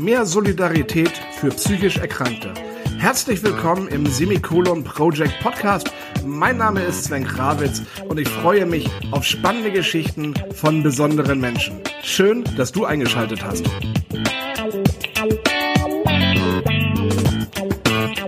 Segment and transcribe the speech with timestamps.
[0.00, 2.54] Mehr Solidarität für psychisch Erkrankte.
[2.98, 5.92] Herzlich willkommen im Semikolon Project Podcast.
[6.24, 11.82] Mein Name ist Sven Krawitz und ich freue mich auf spannende Geschichten von besonderen Menschen.
[12.02, 13.66] Schön, dass du eingeschaltet hast.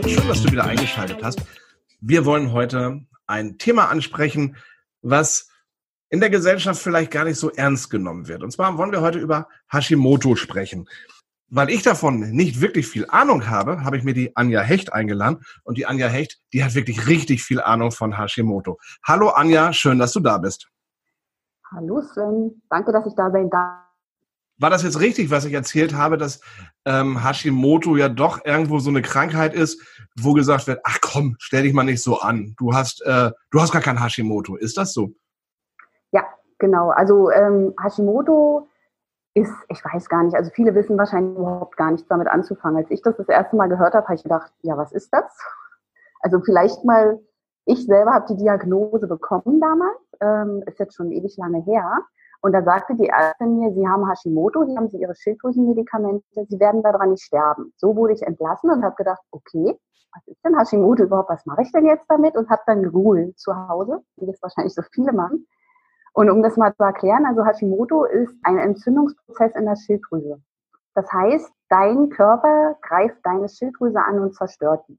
[0.06, 1.40] Schön, dass du wieder eingeschaltet hast.
[2.02, 4.56] Wir wollen heute ein Thema ansprechen,
[5.00, 5.48] was
[6.10, 8.42] in der Gesellschaft vielleicht gar nicht so ernst genommen wird.
[8.42, 10.86] Und zwar wollen wir heute über Hashimoto sprechen.
[11.54, 15.44] Weil ich davon nicht wirklich viel Ahnung habe, habe ich mir die Anja Hecht eingeladen.
[15.64, 18.78] Und die Anja Hecht, die hat wirklich richtig viel Ahnung von Hashimoto.
[19.06, 20.70] Hallo Anja, schön, dass du da bist.
[21.70, 23.82] Hallo Sven, danke, dass ich da sein darf.
[24.56, 26.40] War das jetzt richtig, was ich erzählt habe, dass
[26.86, 29.78] ähm, Hashimoto ja doch irgendwo so eine Krankheit ist,
[30.18, 32.54] wo gesagt wird, ach komm, stell dich mal nicht so an.
[32.56, 34.56] Du hast, äh, du hast gar kein Hashimoto.
[34.56, 35.10] Ist das so?
[36.12, 36.24] Ja,
[36.58, 36.92] genau.
[36.92, 38.70] Also ähm, Hashimoto
[39.34, 42.76] ist, ich weiß gar nicht, also viele wissen wahrscheinlich überhaupt gar nichts damit anzufangen.
[42.78, 45.38] Als ich das das erste Mal gehört habe, habe ich gedacht, ja, was ist das?
[46.20, 47.18] Also vielleicht mal,
[47.64, 52.00] ich selber habe die Diagnose bekommen damals, ähm, ist jetzt schon ewig lange her.
[52.42, 56.60] Und da sagte die Ärztin mir, Sie haben Hashimoto, hier haben Sie Ihre Schilddrüsenmedikamente, Sie
[56.60, 57.72] werden daran nicht sterben.
[57.76, 59.78] So wurde ich entlassen und habe gedacht, okay,
[60.14, 62.36] was ist denn Hashimoto überhaupt, was mache ich denn jetzt damit?
[62.36, 65.46] Und habe dann gegoogelt zu Hause, wie das wahrscheinlich so viele machen.
[66.14, 70.42] Und um das mal zu erklären, also Hashimoto ist ein Entzündungsprozess in der Schilddrüse.
[70.94, 74.98] Das heißt, dein Körper greift deine Schilddrüse an und zerstört die.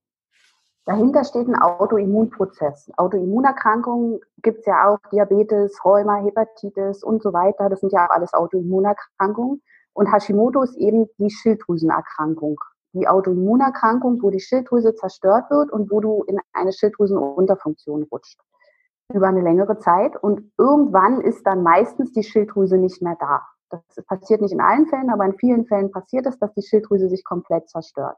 [0.85, 2.91] Dahinter steht ein Autoimmunprozess.
[2.97, 7.69] Autoimmunerkrankungen gibt es ja auch, Diabetes, Rheuma, Hepatitis und so weiter.
[7.69, 9.61] Das sind ja alles Autoimmunerkrankungen.
[9.93, 12.59] Und Hashimoto ist eben die Schilddrüsenerkrankung.
[12.93, 18.39] Die Autoimmunerkrankung, wo die Schilddrüse zerstört wird und wo du in eine Schilddrüsenunterfunktion rutscht
[19.13, 23.41] über eine längere Zeit und irgendwann ist dann meistens die Schilddrüse nicht mehr da.
[23.69, 27.09] Das passiert nicht in allen Fällen, aber in vielen Fällen passiert es, dass die Schilddrüse
[27.09, 28.17] sich komplett zerstört.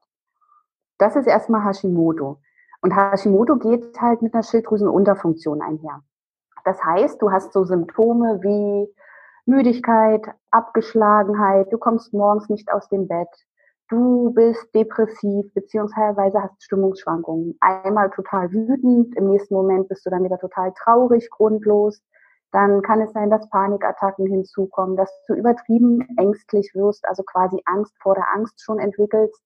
[0.97, 2.39] Das ist erstmal Hashimoto.
[2.81, 6.01] Und Hashimoto geht halt mit einer Schilddrüsenunterfunktion einher.
[6.65, 8.93] Das heißt, du hast so Symptome wie
[9.45, 13.29] Müdigkeit, Abgeschlagenheit, du kommst morgens nicht aus dem Bett,
[13.89, 17.57] du bist depressiv beziehungsweise hast Stimmungsschwankungen.
[17.61, 22.01] Einmal total wütend, im nächsten Moment bist du dann wieder total traurig, grundlos.
[22.51, 27.93] Dann kann es sein, dass Panikattacken hinzukommen, dass du übertrieben ängstlich wirst, also quasi Angst
[28.01, 29.41] vor der Angst schon entwickelst.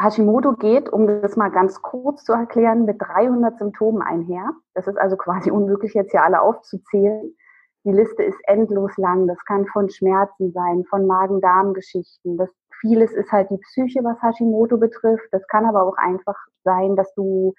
[0.00, 4.52] Hashimoto geht, um das mal ganz kurz zu erklären, mit 300 Symptomen einher.
[4.74, 7.34] Das ist also quasi unmöglich, jetzt hier alle aufzuzählen.
[7.84, 9.26] Die Liste ist endlos lang.
[9.26, 12.36] Das kann von Schmerzen sein, von Magen-Darm-Geschichten.
[12.36, 12.50] Das
[12.80, 15.28] vieles ist halt die Psyche, was Hashimoto betrifft.
[15.32, 17.54] Das kann aber auch einfach sein, dass du,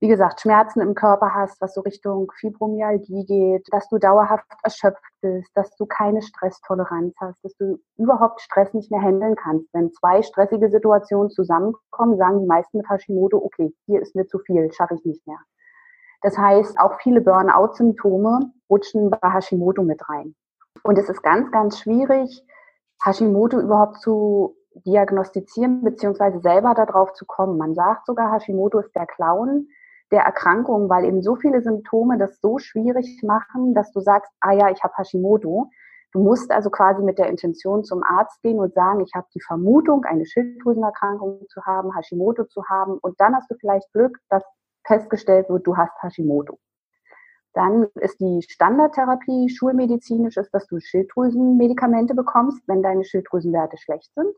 [0.00, 5.02] wie gesagt, Schmerzen im Körper hast, was so Richtung Fibromyalgie geht, dass du dauerhaft erschöpft
[5.20, 9.68] bist, dass du keine Stresstoleranz hast, dass du überhaupt Stress nicht mehr handeln kannst.
[9.72, 14.38] Wenn zwei stressige Situationen zusammenkommen, sagen die meisten mit Hashimoto, okay, hier ist mir zu
[14.40, 15.38] viel, schaffe ich nicht mehr.
[16.22, 20.34] Das heißt, auch viele Burnout-Symptome rutschen bei Hashimoto mit rein.
[20.84, 22.44] Und es ist ganz, ganz schwierig,
[23.04, 27.58] Hashimoto überhaupt zu diagnostizieren beziehungsweise selber darauf zu kommen.
[27.58, 29.68] Man sagt sogar, Hashimoto ist der Clown
[30.10, 34.52] der Erkrankung, weil eben so viele Symptome das so schwierig machen, dass du sagst, ah
[34.52, 35.70] ja, ich habe Hashimoto.
[36.12, 39.40] Du musst also quasi mit der Intention zum Arzt gehen und sagen, ich habe die
[39.40, 42.98] Vermutung, eine Schilddrüsenerkrankung zu haben, Hashimoto zu haben.
[43.00, 44.44] Und dann hast du vielleicht Glück, dass
[44.86, 46.58] festgestellt wird, du hast Hashimoto.
[47.54, 54.34] Dann ist die Standardtherapie schulmedizinisch, ist, dass du Schilddrüsenmedikamente bekommst, wenn deine Schilddrüsenwerte schlecht sind.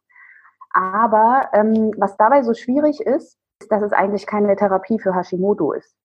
[0.71, 5.73] Aber ähm, was dabei so schwierig ist, ist, dass es eigentlich keine Therapie für Hashimoto
[5.73, 5.97] ist.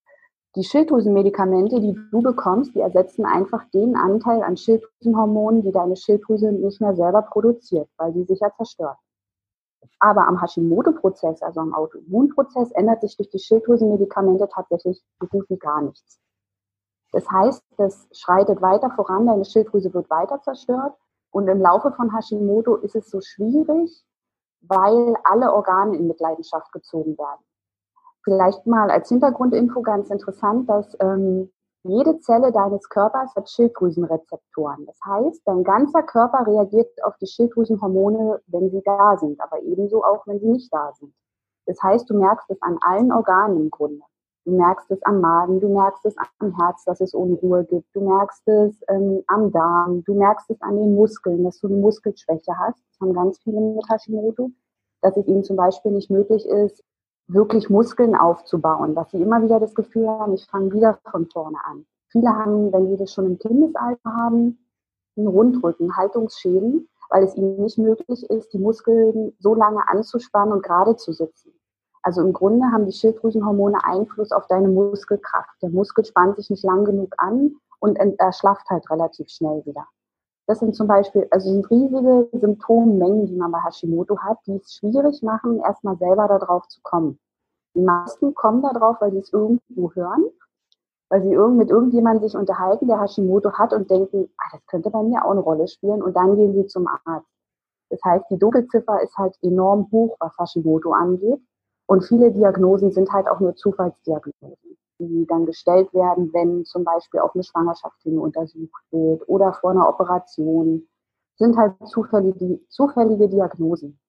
[0.56, 6.52] Die Schilddrüsenmedikamente, die du bekommst, die ersetzen einfach den Anteil an Schilddrüsenhormonen, die deine Schilddrüse
[6.52, 8.98] nicht mehr selber produziert, weil sie sich ja zerstört.
[10.00, 15.58] Aber am Hashimoto-Prozess, also am Autoimmunprozess, ändert sich durch die Schilddrüsenmedikamente tatsächlich so gut wie
[15.58, 16.20] gar nichts.
[17.12, 20.94] Das heißt, das schreitet weiter voran, deine Schilddrüse wird weiter zerstört
[21.32, 24.04] und im Laufe von Hashimoto ist es so schwierig,
[24.62, 27.44] weil alle Organe in Mitleidenschaft gezogen werden.
[28.24, 31.52] Vielleicht mal als Hintergrundinfo ganz interessant, dass ähm,
[31.84, 34.86] jede Zelle deines Körpers hat Schilddrüsenrezeptoren.
[34.86, 40.04] Das heißt, dein ganzer Körper reagiert auf die Schilddrüsenhormone, wenn sie da sind, aber ebenso
[40.04, 41.14] auch, wenn sie nicht da sind.
[41.66, 44.04] Das heißt, du merkst es an allen Organen im Grunde.
[44.50, 48.02] Du merkst es am Magen, du merkst es am Herz, dass es Unruhe gibt, du
[48.02, 52.58] merkst es ähm, am Darm, du merkst es an den Muskeln, dass du eine Muskelschwäche
[52.58, 52.80] hast.
[52.80, 54.50] Das haben ganz viele mit Hashimoto,
[55.04, 56.84] dass es ihnen zum Beispiel nicht möglich ist,
[57.28, 61.60] wirklich Muskeln aufzubauen, dass sie immer wieder das Gefühl haben, ich fange wieder von vorne
[61.66, 61.86] an.
[62.08, 64.58] Viele haben, wenn sie das schon im Kindesalter haben,
[65.16, 70.64] einen Rundrücken, Haltungsschäden, weil es ihnen nicht möglich ist, die Muskeln so lange anzuspannen und
[70.64, 71.54] gerade zu sitzen.
[72.02, 75.62] Also im Grunde haben die Schilddrüsenhormone Einfluss auf deine Muskelkraft.
[75.62, 79.86] Der Muskel spannt sich nicht lang genug an und erschlafft halt relativ schnell wieder.
[80.48, 84.74] Das sind zum Beispiel, also sind riesige Symptommengen, die man bei Hashimoto hat, die es
[84.74, 87.20] schwierig machen, erstmal selber darauf zu kommen.
[87.76, 90.26] Die meisten kommen darauf, weil sie es irgendwo hören,
[91.10, 95.04] weil sie mit irgendjemandem sich unterhalten, der Hashimoto hat und denken, ah, das könnte bei
[95.04, 97.28] mir auch eine Rolle spielen und dann gehen sie zum Arzt.
[97.92, 101.42] Das heißt, die Dunkelziffer ist halt enorm hoch, was Hashimoto angeht.
[101.90, 107.20] Und viele Diagnosen sind halt auch nur Zufallsdiagnosen, die dann gestellt werden, wenn zum Beispiel
[107.20, 110.88] auch eine Schwangerschaft hin untersucht wird oder vor einer Operation.
[111.38, 114.00] Sind halt zufällige, zufällige Diagnosen.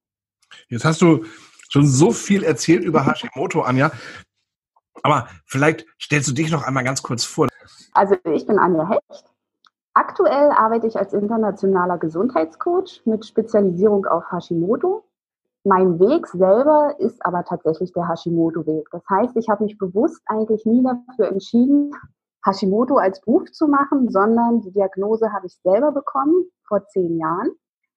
[0.69, 1.25] Jetzt hast du
[1.71, 3.91] schon so viel erzählt über Hashimoto, Anja.
[5.03, 7.49] Aber vielleicht stellst du dich noch einmal ganz kurz vor.
[7.95, 9.25] Also ich bin Anja Hecht.
[9.95, 15.03] Aktuell arbeite ich als internationaler Gesundheitscoach mit Spezialisierung auf Hashimoto
[15.65, 18.89] mein Weg selber ist aber tatsächlich der Hashimoto-Weg.
[18.91, 21.93] Das heißt, ich habe mich bewusst eigentlich nie dafür entschieden,
[22.45, 27.51] Hashimoto als Beruf zu machen, sondern die Diagnose habe ich selber bekommen vor zehn Jahren.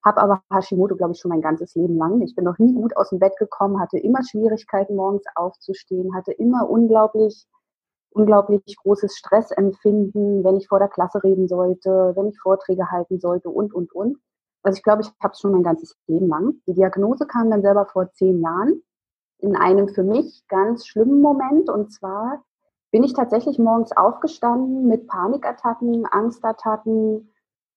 [0.04, 2.20] Habe aber Hashimoto, glaube ich, schon mein ganzes Leben lang.
[2.20, 6.32] Ich bin noch nie gut aus dem Bett gekommen, hatte immer Schwierigkeiten, morgens aufzustehen, hatte
[6.32, 7.46] immer unglaublich,
[8.10, 13.48] unglaublich großes Stressempfinden, wenn ich vor der Klasse reden sollte, wenn ich Vorträge halten sollte
[13.48, 14.18] und, und, und.
[14.64, 16.54] Also ich glaube, ich habe es schon mein ganzes Leben lang.
[16.66, 18.82] Die Diagnose kam dann selber vor zehn Jahren
[19.38, 21.68] in einem für mich ganz schlimmen Moment.
[21.68, 22.42] Und zwar
[22.90, 27.30] bin ich tatsächlich morgens aufgestanden mit Panikattacken, Angstattacken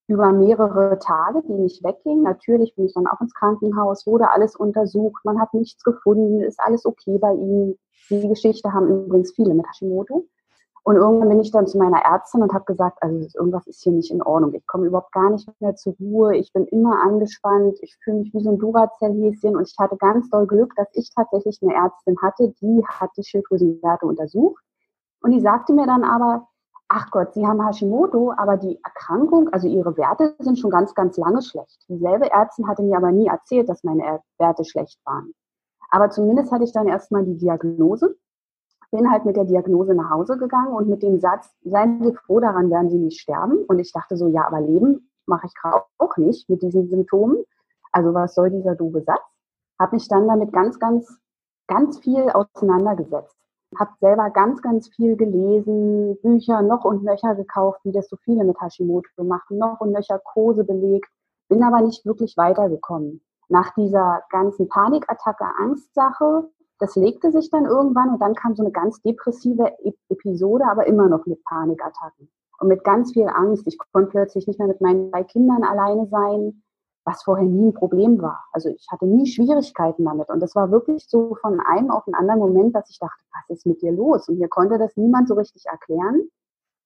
[0.08, 2.24] über mehrere Tage, die nicht weggingen.
[2.24, 6.60] Natürlich bin ich dann auch ins Krankenhaus, wurde alles untersucht, man hat nichts gefunden, ist
[6.62, 7.78] alles okay bei Ihnen.
[8.10, 10.26] Die Geschichte haben übrigens viele mit Hashimoto.
[10.88, 13.92] Und irgendwann bin ich dann zu meiner Ärztin und habe gesagt, also irgendwas ist hier
[13.92, 14.54] nicht in Ordnung.
[14.54, 16.38] Ich komme überhaupt gar nicht mehr zur Ruhe.
[16.38, 17.78] Ich bin immer angespannt.
[17.82, 19.58] Ich fühle mich wie so ein Duracell-Häschen.
[19.58, 23.26] Und ich hatte ganz doll Glück, dass ich tatsächlich eine Ärztin hatte, die hat die
[23.26, 24.64] Schilddrüsenwerte untersucht.
[25.22, 26.48] Und die sagte mir dann aber,
[26.88, 31.18] ach Gott, Sie haben Hashimoto, aber die Erkrankung, also Ihre Werte sind schon ganz, ganz
[31.18, 31.84] lange schlecht.
[31.90, 35.34] Dieselbe Ärztin hatte mir aber nie erzählt, dass meine Werte schlecht waren.
[35.92, 38.16] Aber zumindest hatte ich dann erstmal die Diagnose
[38.92, 42.40] bin halt mit der Diagnose nach Hause gegangen und mit dem Satz, seien Sie froh,
[42.40, 43.66] daran werden Sie nicht sterben.
[43.68, 47.44] Und ich dachte so, ja, aber leben mache ich gerade auch nicht mit diesen Symptomen.
[47.92, 49.22] Also was soll dieser doofe Satz?
[49.80, 51.20] Habe mich dann damit ganz, ganz,
[51.68, 53.36] ganz viel auseinandergesetzt.
[53.78, 58.46] Habe selber ganz, ganz viel gelesen, Bücher noch und nöcher gekauft, wie das so viele
[58.46, 61.10] mit Hashimoto machen, noch und nöcher Kurse belegt,
[61.50, 63.22] bin aber nicht wirklich weitergekommen.
[63.50, 68.72] Nach dieser ganzen Panikattacke, Angstsache das legte sich dann irgendwann und dann kam so eine
[68.72, 69.74] ganz depressive
[70.10, 72.30] Episode, aber immer noch mit Panikattacken
[72.60, 73.66] und mit ganz viel Angst.
[73.68, 76.64] Ich konnte plötzlich nicht mehr mit meinen drei Kindern alleine sein,
[77.06, 78.44] was vorher nie ein Problem war.
[78.52, 80.30] Also ich hatte nie Schwierigkeiten damit.
[80.30, 83.58] Und das war wirklich so von einem auf den anderen Moment, dass ich dachte, was
[83.58, 84.28] ist mit dir los?
[84.28, 86.28] Und mir konnte das niemand so richtig erklären.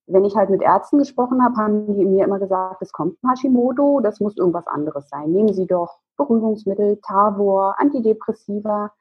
[0.08, 4.00] Wenn ich halt mit Ärzten gesprochen habe, haben die mir immer gesagt, es kommt Hashimoto,
[4.02, 5.32] das muss irgendwas anderes sein.
[5.32, 8.92] Nehmen Sie doch Beruhigungsmittel, Tavor, Antidepressiva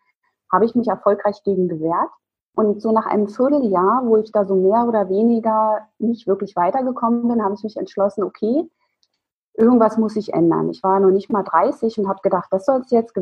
[0.52, 2.10] habe ich mich erfolgreich gegen gewehrt.
[2.54, 7.28] Und so nach einem Vierteljahr, wo ich da so mehr oder weniger nicht wirklich weitergekommen
[7.28, 8.68] bin, habe ich mich entschlossen, okay,
[9.54, 10.68] irgendwas muss sich ändern.
[10.70, 13.14] Ich war noch nicht mal 30 und habe gedacht, das soll es jetzt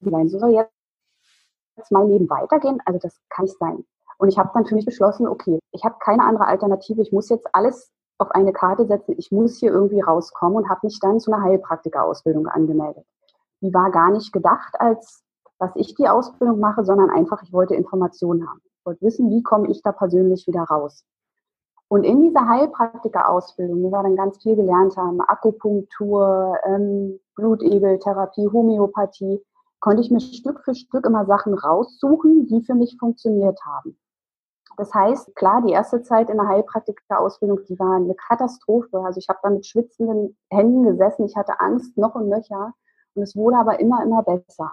[0.00, 0.28] sein.
[0.28, 2.80] So soll jetzt mein Leben weitergehen.
[2.84, 3.84] Also das kann nicht sein.
[4.18, 7.02] Und ich habe dann für mich beschlossen, okay, ich habe keine andere Alternative.
[7.02, 9.14] Ich muss jetzt alles auf eine Karte setzen.
[9.18, 13.04] Ich muss hier irgendwie rauskommen und habe mich dann zu einer Heilpraktikerausbildung angemeldet.
[13.60, 15.24] Die war gar nicht gedacht als
[15.62, 18.60] dass ich die Ausbildung mache, sondern einfach, ich wollte Informationen haben.
[18.64, 21.04] Ich wollte wissen, wie komme ich da persönlich wieder raus.
[21.86, 29.40] Und in dieser Heilpraktiker-Ausbildung, wo wir dann ganz viel gelernt haben, Akupunktur, ähm, Blutegeltherapie, Homöopathie,
[29.78, 33.96] konnte ich mir Stück für Stück immer Sachen raussuchen, die für mich funktioniert haben.
[34.76, 38.98] Das heißt, klar, die erste Zeit in der Heilpraktiker-Ausbildung, die war eine Katastrophe.
[38.98, 42.74] Also ich habe da mit schwitzenden Händen gesessen, ich hatte Angst noch und nöcher.
[43.14, 44.72] Und es wurde aber immer, immer besser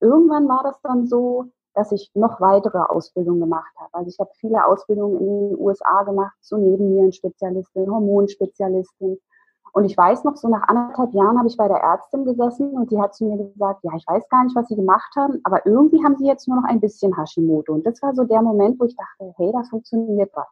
[0.00, 3.94] irgendwann war das dann so, dass ich noch weitere Ausbildungen gemacht habe.
[3.94, 9.18] Also ich habe viele Ausbildungen in den USA gemacht, so Nebennierenspecialistin, Hormonspezialistin.
[9.72, 12.90] Und ich weiß noch, so nach anderthalb Jahren habe ich bei der Ärztin gesessen und
[12.90, 15.64] die hat zu mir gesagt, ja, ich weiß gar nicht, was sie gemacht haben, aber
[15.64, 17.72] irgendwie haben sie jetzt nur noch ein bisschen Hashimoto.
[17.74, 20.48] Und das war so der Moment, wo ich dachte, hey, da funktioniert was.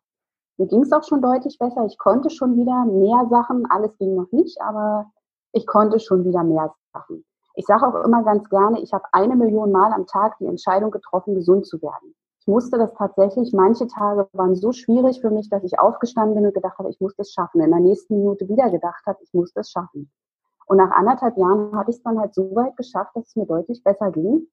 [0.57, 1.85] Mir ging es auch schon deutlich besser.
[1.87, 3.67] Ich konnte schon wieder mehr Sachen.
[3.71, 5.11] Alles ging noch nicht, aber
[5.53, 7.25] ich konnte schon wieder mehr Sachen.
[7.59, 10.93] Ich sage auch immer ganz gerne, ich habe eine Million Mal am Tag die Entscheidung
[10.93, 12.15] getroffen, gesund zu werden.
[12.39, 16.47] Ich musste das tatsächlich, manche Tage waren so schwierig für mich, dass ich aufgestanden bin
[16.47, 17.61] und gedacht habe, ich muss das schaffen.
[17.61, 20.09] In der nächsten Minute wieder gedacht habe, ich muss das schaffen.
[20.67, 23.47] Und nach anderthalb Jahren hatte ich es dann halt so weit geschafft, dass es mir
[23.47, 24.47] deutlich besser ging.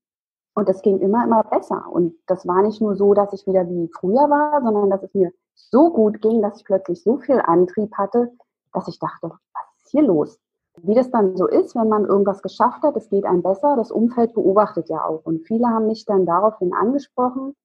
[0.55, 1.85] Und es ging immer, immer besser.
[1.91, 5.13] Und das war nicht nur so, dass ich wieder wie früher war, sondern dass es
[5.13, 8.31] mir so gut ging, dass ich plötzlich so viel Antrieb hatte,
[8.73, 10.39] dass ich dachte, was ist hier los?
[10.81, 13.91] Wie das dann so ist, wenn man irgendwas geschafft hat, es geht einem besser, das
[13.91, 15.21] Umfeld beobachtet ja auch.
[15.23, 17.55] Und viele haben mich dann daraufhin angesprochen,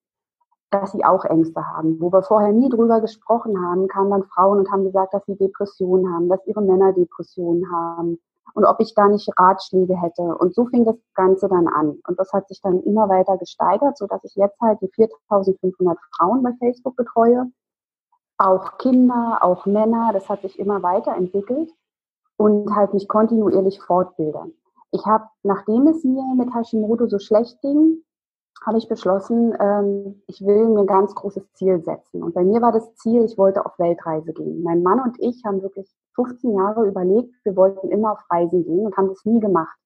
[0.70, 2.00] dass sie auch Ängste haben.
[2.00, 5.36] Wo wir vorher nie drüber gesprochen haben, kamen dann Frauen und haben gesagt, dass sie
[5.36, 8.18] Depressionen haben, dass ihre Männer Depressionen haben
[8.54, 10.22] und ob ich da nicht Ratschläge hätte.
[10.22, 11.98] Und so fing das Ganze dann an.
[12.06, 15.98] Und das hat sich dann immer weiter gesteigert, so dass ich jetzt halt die 4500
[16.16, 17.50] Frauen bei Facebook betreue.
[18.38, 21.70] Auch Kinder, auch Männer, das hat sich immer weiterentwickelt
[22.40, 24.50] und halt mich kontinuierlich fortbilde.
[24.92, 28.02] Ich habe, nachdem es mir mit Hashimoto so schlecht ging,
[28.64, 32.22] habe ich beschlossen, ähm, ich will mir ein ganz großes Ziel setzen.
[32.22, 34.62] Und bei mir war das Ziel, ich wollte auf Weltreise gehen.
[34.62, 38.86] Mein Mann und ich haben wirklich 15 Jahre überlegt, wir wollten immer auf Reisen gehen
[38.86, 39.76] und haben das nie gemacht.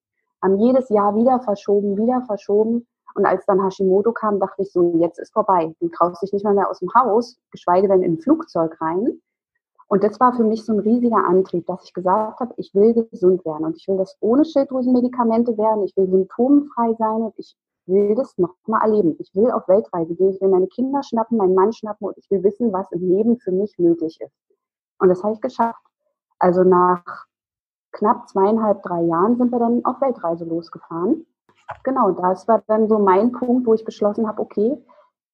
[0.41, 2.87] Haben jedes Jahr wieder verschoben, wieder verschoben.
[3.17, 5.75] Und als dann Hashimoto kam, dachte ich so, jetzt ist vorbei.
[5.81, 9.21] Du traust dich nicht mal mehr aus dem Haus, geschweige denn in ein Flugzeug rein.
[9.95, 12.95] Und das war für mich so ein riesiger Antrieb, dass ich gesagt habe, ich will
[13.13, 17.57] gesund werden und ich will das ohne Schilddrüsenmedikamente werden, ich will symptomfrei sein und ich
[17.87, 19.15] will das nochmal erleben.
[19.21, 22.29] Ich will auf Weltreise gehen, ich will meine Kinder schnappen, meinen Mann schnappen und ich
[22.29, 24.35] will wissen, was im Leben für mich möglich ist.
[24.99, 25.87] Und das habe ich geschafft.
[26.41, 27.05] Also nach
[27.93, 31.25] knapp zweieinhalb, drei Jahren sind wir dann auf Weltreise losgefahren.
[31.85, 34.77] Genau, das war dann so mein Punkt, wo ich beschlossen habe, okay,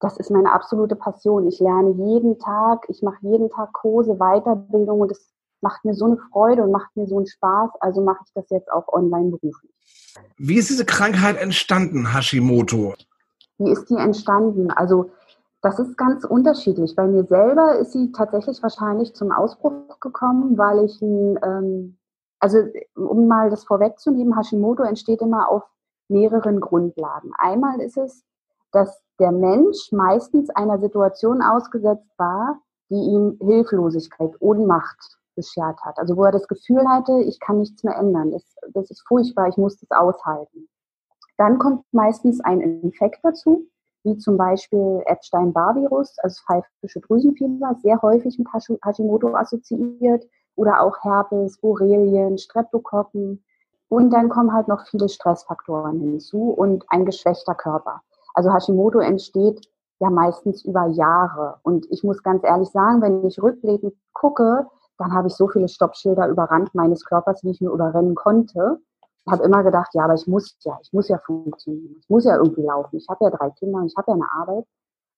[0.01, 1.47] das ist meine absolute Passion.
[1.47, 6.07] Ich lerne jeden Tag, ich mache jeden Tag Kurse, Weiterbildung und es macht mir so
[6.07, 7.71] eine Freude und macht mir so einen Spaß.
[7.81, 9.73] Also mache ich das jetzt auch online beruflich.
[10.39, 12.95] Wie ist diese Krankheit entstanden, Hashimoto?
[13.59, 14.71] Wie ist die entstanden?
[14.71, 15.11] Also
[15.61, 16.97] das ist ganz unterschiedlich.
[16.97, 21.99] Bei mir selber ist sie tatsächlich wahrscheinlich zum Ausbruch gekommen, weil ich ähm,
[22.41, 22.59] also
[22.97, 25.63] um mal das vorwegzunehmen, Hashimoto entsteht immer auf
[26.09, 27.33] mehreren Grundlagen.
[27.39, 28.25] Einmal ist es,
[28.73, 32.59] dass der Mensch meistens einer Situation ausgesetzt war,
[32.89, 35.99] die ihm Hilflosigkeit, Ohnmacht beschert hat.
[35.99, 38.33] Also wo er das Gefühl hatte, ich kann nichts mehr ändern.
[38.33, 40.69] Das, das ist furchtbar, ich muss das aushalten.
[41.37, 43.67] Dann kommt meistens ein Infekt dazu,
[44.03, 51.59] wie zum Beispiel Epstein-Barr-Virus, also pfeifische Drüsenfieber, sehr häufig mit Hashimoto assoziiert, oder auch Herpes,
[51.59, 53.43] Borrelien, Streptokokken.
[53.89, 58.03] Und dann kommen halt noch viele Stressfaktoren hinzu und ein geschwächter Körper.
[58.35, 59.69] Also Hashimoto entsteht
[60.01, 61.57] ja meistens über Jahre.
[61.63, 64.67] Und ich muss ganz ehrlich sagen, wenn ich rückblickend gucke,
[64.99, 68.79] dann habe ich so viele Stoppschilder überrannt meines Körpers, wie ich nur überrennen konnte.
[69.27, 72.25] Ich habe immer gedacht, ja, aber ich muss ja, ich muss ja funktionieren, ich muss
[72.25, 72.97] ja irgendwie laufen.
[72.97, 74.65] Ich habe ja drei Kinder und ich habe ja eine Arbeit.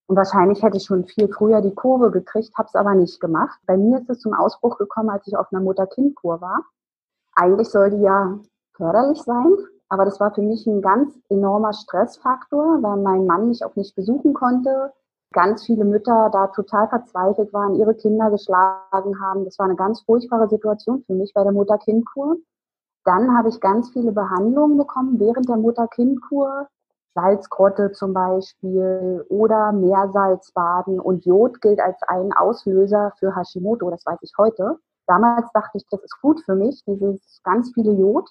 [0.06, 3.58] Und wahrscheinlich hätte ich schon viel früher die Kurve gekriegt, habe es aber nicht gemacht.
[3.66, 6.64] Bei mir ist es zum Ausbruch gekommen, als ich auf einer Mutter-Kind-Kur war.
[7.34, 8.38] Eigentlich soll die ja
[8.76, 9.56] förderlich sein,
[9.92, 13.94] aber das war für mich ein ganz enormer Stressfaktor, weil mein Mann mich auch nicht
[13.94, 14.92] besuchen konnte
[15.32, 19.44] ganz viele Mütter da total verzweifelt waren, ihre Kinder geschlagen haben.
[19.44, 22.36] Das war eine ganz furchtbare Situation für mich bei der Mutter-Kind-Kur.
[23.04, 26.68] Dann habe ich ganz viele Behandlungen bekommen während der Mutter-Kind-Kur.
[27.14, 34.18] Salzgrotte zum Beispiel oder Meersalzbaden und Jod gilt als ein Auslöser für Hashimoto, das weiß
[34.22, 34.78] ich heute.
[35.06, 38.30] Damals dachte ich, das ist gut für mich, dieses ganz viele Jod.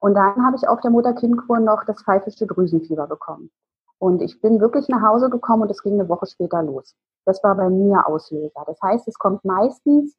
[0.00, 3.50] Und dann habe ich auf der Mutter-Kind-Kur noch das pfeifische Drüsenfieber bekommen.
[3.98, 6.96] Und ich bin wirklich nach Hause gekommen und es ging eine Woche später los.
[7.26, 8.64] Das war bei mir Auslöser.
[8.66, 10.16] Das heißt, es kommt meistens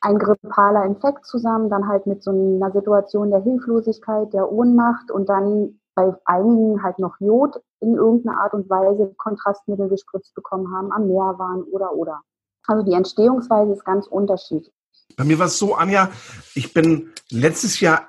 [0.00, 5.28] ein grippaler Infekt zusammen, dann halt mit so einer Situation der Hilflosigkeit, der Ohnmacht und
[5.28, 10.92] dann bei einigen halt noch Jod in irgendeiner Art und Weise Kontrastmittel gespritzt bekommen haben,
[10.92, 12.20] am Meer waren oder oder.
[12.68, 14.72] Also die Entstehungsweise ist ganz unterschiedlich.
[15.16, 16.10] Bei mir war es so, Anja,
[16.54, 18.08] ich bin letztes Jahr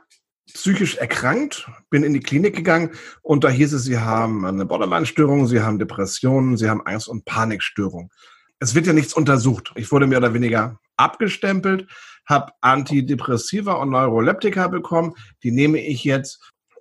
[0.53, 2.91] psychisch erkrankt, bin in die Klinik gegangen
[3.21, 7.25] und da hieß es, Sie haben eine Borderline-Störung, Sie haben Depressionen, Sie haben Angst- und
[7.25, 8.11] Panikstörung.
[8.59, 9.71] Es wird ja nichts untersucht.
[9.75, 11.87] Ich wurde mehr oder weniger abgestempelt,
[12.25, 15.13] habe Antidepressiva und Neuroleptika bekommen.
[15.43, 16.39] Die nehme ich jetzt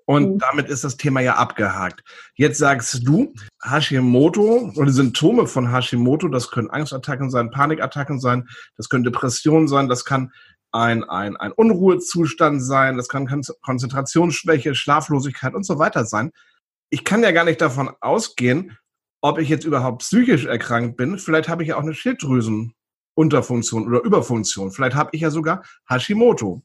[0.08, 0.38] und mhm.
[0.38, 2.02] damit ist das Thema ja abgehakt.
[2.34, 8.48] Jetzt sagst du, Hashimoto oder Symptome von Hashimoto, das können Angstattacken sein, Panikattacken sein,
[8.78, 10.32] das können Depressionen sein, das kann
[10.72, 13.26] ein, ein, ein Unruhezustand sein, das kann
[13.62, 16.32] Konzentrationsschwäche, Schlaflosigkeit und so weiter sein.
[16.90, 18.76] Ich kann ja gar nicht davon ausgehen,
[19.20, 21.18] ob ich jetzt überhaupt psychisch erkrankt bin.
[21.18, 24.70] Vielleicht habe ich ja auch eine Schilddrüsenunterfunktion oder Überfunktion.
[24.70, 26.62] Vielleicht habe ich ja sogar Hashimoto.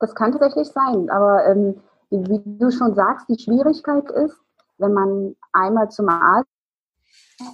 [0.00, 4.36] Das kann tatsächlich sein, aber ähm, wie du schon sagst, die Schwierigkeit ist,
[4.78, 6.48] wenn man einmal zum Arzt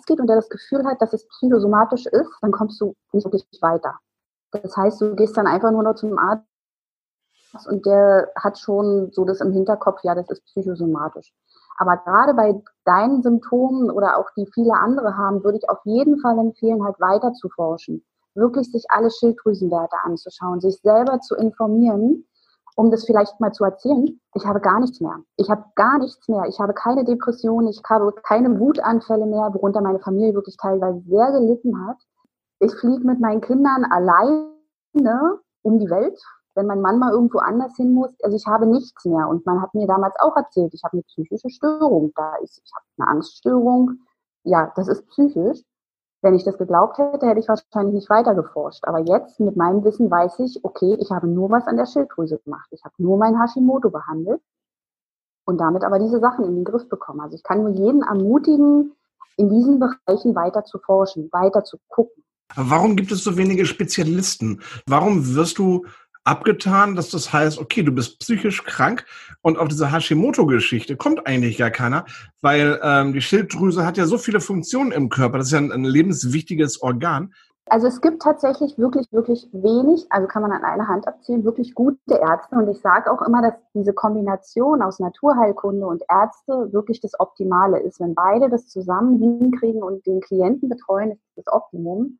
[0.07, 3.47] geht und der das Gefühl hat, dass es psychosomatisch ist, dann kommst du nicht wirklich
[3.61, 3.99] weiter.
[4.51, 6.45] Das heißt, du gehst dann einfach nur noch zum Arzt
[7.67, 11.33] und der hat schon so das im Hinterkopf, ja, das ist psychosomatisch.
[11.79, 16.19] Aber gerade bei deinen Symptomen oder auch die viele andere haben, würde ich auf jeden
[16.21, 18.05] Fall empfehlen, halt weiter zu forschen.
[18.35, 22.25] Wirklich sich alle Schilddrüsenwerte anzuschauen, sich selber zu informieren,
[22.75, 24.21] um das vielleicht mal zu erzählen.
[24.35, 25.17] Ich habe gar nichts mehr.
[25.37, 26.45] Ich habe gar nichts mehr.
[26.49, 27.67] Ich habe keine Depression.
[27.69, 31.97] Ich habe keine Wutanfälle mehr, worunter meine Familie wirklich teilweise sehr gelitten hat.
[32.61, 36.19] Ich fliege mit meinen Kindern alleine um die Welt
[36.59, 39.29] wenn mein Mann mal irgendwo anders hin muss, also ich habe nichts mehr.
[39.29, 42.61] Und man hat mir damals auch erzählt, ich habe eine psychische Störung da ist.
[42.65, 44.01] Ich habe eine Angststörung.
[44.43, 45.63] Ja, das ist psychisch.
[46.21, 48.85] Wenn ich das geglaubt hätte, hätte ich wahrscheinlich nicht weiter geforscht.
[48.89, 52.39] Aber jetzt mit meinem Wissen weiß ich, okay, ich habe nur was an der Schilddrüse
[52.39, 52.67] gemacht.
[52.73, 54.43] Ich habe nur mein Hashimoto behandelt
[55.45, 57.21] und damit aber diese Sachen in den Griff bekommen.
[57.21, 58.97] Also ich kann nur jeden ermutigen,
[59.37, 62.25] in diesen Bereichen weiter zu forschen, weiter zu gucken.
[62.57, 64.63] Warum gibt es so wenige Spezialisten?
[64.87, 65.85] Warum wirst du
[66.25, 69.05] abgetan, dass das heißt, okay, du bist psychisch krank
[69.41, 72.05] und auf diese Hashimoto-Geschichte kommt eigentlich gar keiner,
[72.43, 75.73] weil ähm, die Schilddrüse hat ja so viele Funktionen im Körper, das ist ja ein,
[75.73, 77.33] ein lebenswichtiges Organ.
[77.71, 81.75] Also es gibt tatsächlich wirklich, wirklich wenig, also kann man an einer Hand abzählen, wirklich
[81.75, 82.57] gute Ärzte.
[82.57, 87.81] Und ich sage auch immer, dass diese Kombination aus Naturheilkunde und Ärzte wirklich das Optimale
[87.81, 88.01] ist.
[88.01, 92.19] Wenn beide das zusammen hinkriegen und den Klienten betreuen, ist das Optimum.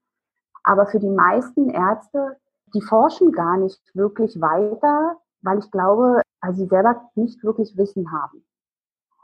[0.69, 2.37] Aber für die meisten Ärzte
[2.75, 8.13] die forschen gar nicht wirklich weiter, weil ich glaube, weil sie selber nicht wirklich Wissen
[8.13, 8.45] haben.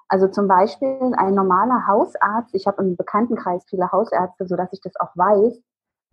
[0.08, 4.96] Also zum Beispiel ein normaler Hausarzt, ich habe im Bekanntenkreis viele Hausärzte, sodass ich das
[4.96, 5.60] auch weiß,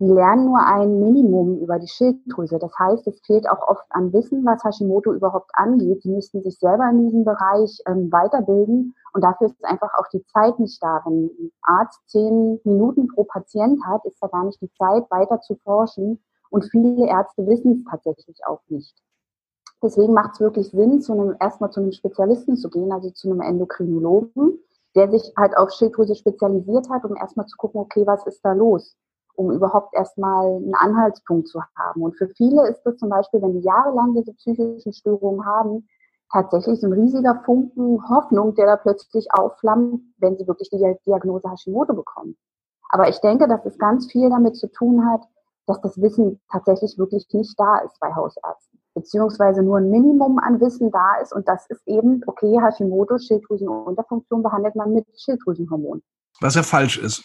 [0.02, 2.58] die lernen nur ein Minimum über die Schilddrüse.
[2.58, 6.02] Das heißt, es fehlt auch oft an Wissen, was Hashimoto überhaupt angeht.
[6.02, 10.24] Die müssten sich selber in diesem Bereich ähm, weiterbilden und dafür ist einfach auch die
[10.26, 11.02] Zeit nicht da.
[11.04, 15.40] Wenn ein Arzt zehn Minuten pro Patient hat, ist da gar nicht die Zeit, weiter
[15.40, 18.96] zu forschen und viele Ärzte wissen es tatsächlich auch nicht.
[19.84, 23.30] Deswegen macht es wirklich Sinn, zu einem, erstmal zu einem Spezialisten zu gehen, also zu
[23.30, 24.58] einem Endokrinologen,
[24.96, 28.52] der sich halt auf Schilddrüse spezialisiert hat, um erstmal zu gucken, okay, was ist da
[28.52, 28.96] los?
[29.34, 32.02] Um überhaupt erstmal einen Anhaltspunkt zu haben.
[32.02, 35.88] Und für viele ist das zum Beispiel, wenn die jahrelang diese psychischen Störungen haben,
[36.32, 41.50] tatsächlich so ein riesiger Funken Hoffnung, der da plötzlich aufflammt, wenn sie wirklich die Diagnose
[41.50, 42.36] Hashimoto bekommen.
[42.88, 45.22] Aber ich denke, dass es ganz viel damit zu tun hat,
[45.66, 48.80] dass das Wissen tatsächlich wirklich nicht da ist bei Hausärzten.
[48.94, 54.42] Beziehungsweise nur ein Minimum an Wissen da ist und das ist eben, okay, Hashimoto, Schilddrüsenunterfunktion
[54.42, 56.02] behandelt man mit Schilddrüsenhormon.
[56.40, 57.24] Was ja falsch ist.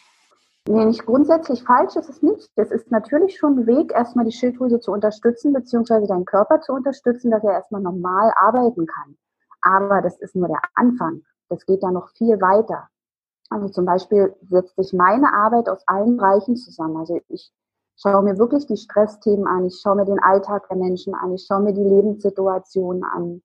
[0.68, 2.52] Nee, nicht grundsätzlich falsch ist es nicht.
[2.56, 6.74] Es ist natürlich schon ein Weg, erstmal die Schilddrüse zu unterstützen, beziehungsweise deinen Körper zu
[6.74, 9.18] unterstützen, dass er erstmal normal arbeiten kann.
[9.62, 11.24] Aber das ist nur der Anfang.
[11.48, 12.90] Das geht ja noch viel weiter.
[13.50, 16.98] Also zum Beispiel setzt sich meine Arbeit aus allen Bereichen zusammen.
[16.98, 17.54] Also ich
[17.96, 21.46] schaue mir wirklich die Stressthemen an, ich schaue mir den Alltag der Menschen an, ich
[21.46, 23.42] schaue mir die Lebenssituationen an.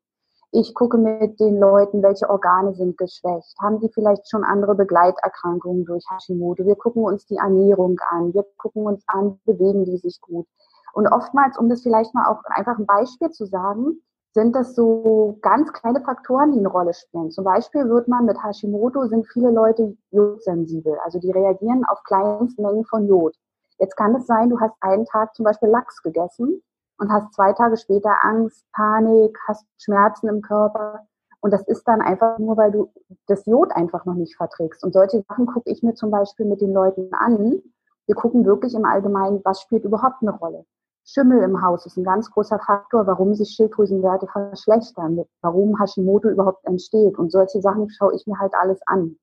[0.54, 3.56] Ich gucke mit den Leuten, welche Organe sind geschwächt.
[3.58, 6.66] Haben die vielleicht schon andere Begleiterkrankungen durch Hashimoto?
[6.66, 8.34] Wir gucken uns die Ernährung an.
[8.34, 10.46] Wir gucken uns an, bewegen die sich gut.
[10.92, 15.38] Und oftmals, um das vielleicht mal auch einfach ein Beispiel zu sagen, sind das so
[15.40, 17.30] ganz kleine Faktoren, die eine Rolle spielen.
[17.30, 20.98] Zum Beispiel wird man mit Hashimoto sind viele Leute jodsensibel.
[21.02, 23.34] Also die reagieren auf kleinste Mengen von Jod.
[23.78, 26.62] Jetzt kann es sein, du hast einen Tag zum Beispiel Lachs gegessen
[26.98, 31.06] und hast zwei Tage später Angst, Panik, hast Schmerzen im Körper.
[31.40, 32.92] Und das ist dann einfach nur, weil du
[33.26, 34.84] das Jod einfach noch nicht verträgst.
[34.84, 37.60] Und solche Sachen gucke ich mir zum Beispiel mit den Leuten an.
[38.06, 40.64] Wir gucken wirklich im Allgemeinen, was spielt überhaupt eine Rolle.
[41.04, 46.64] Schimmel im Haus ist ein ganz großer Faktor, warum sich Schilddrüsenwerte verschlechtern, warum Hashimoto überhaupt
[46.64, 47.18] entsteht.
[47.18, 49.16] Und solche Sachen schaue ich mir halt alles an.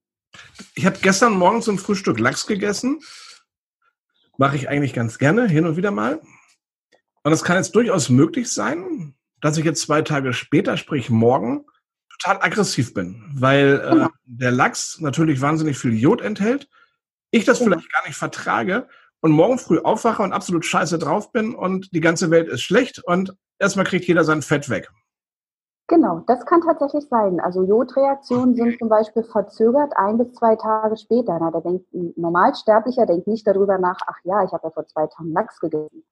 [0.76, 3.00] Ich habe gestern Morgen zum Frühstück Lachs gegessen
[4.40, 6.22] mache ich eigentlich ganz gerne, hin und wieder mal.
[7.30, 11.64] Und es kann jetzt durchaus möglich sein, dass ich jetzt zwei Tage später, sprich morgen,
[12.18, 14.08] total aggressiv bin, weil äh, genau.
[14.26, 16.68] der Lachs natürlich wahnsinnig viel Jod enthält,
[17.30, 17.74] ich das genau.
[17.74, 18.88] vielleicht gar nicht vertrage
[19.22, 22.98] und morgen früh aufwache und absolut scheiße drauf bin und die ganze Welt ist schlecht
[23.06, 24.90] und erstmal kriegt jeder sein Fett weg.
[25.88, 27.40] Genau, das kann tatsächlich sein.
[27.40, 31.38] Also Jodreaktionen sind zum Beispiel verzögert ein bis zwei Tage später.
[31.40, 34.88] Na, da denkt ein Normalsterblicher denkt nicht darüber nach, ach ja, ich habe ja vor
[34.88, 36.04] zwei Tagen Lachs gegessen.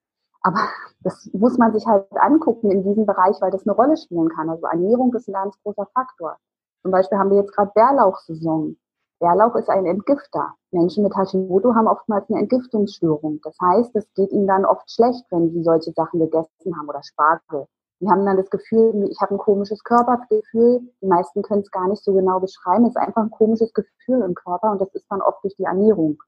[0.47, 0.69] Aber
[1.01, 4.49] das muss man sich halt angucken in diesem Bereich, weil das eine Rolle spielen kann.
[4.49, 6.37] Also Ernährung ist ein ganz großer Faktor.
[6.83, 8.77] Zum Beispiel haben wir jetzt gerade Bärlauchsaison.
[9.19, 10.53] Bärlauch ist ein Entgifter.
[10.71, 13.41] Menschen mit Hashimoto haben oftmals eine Entgiftungsstörung.
[13.43, 17.03] Das heißt, es geht ihnen dann oft schlecht, wenn sie solche Sachen gegessen haben oder
[17.03, 17.65] Spargel.
[17.99, 20.79] Die haben dann das Gefühl, ich habe ein komisches Körpergefühl.
[21.01, 22.85] Die meisten können es gar nicht so genau beschreiben.
[22.85, 25.65] Es ist einfach ein komisches Gefühl im Körper und das ist dann oft durch die
[25.65, 26.23] Ernährung.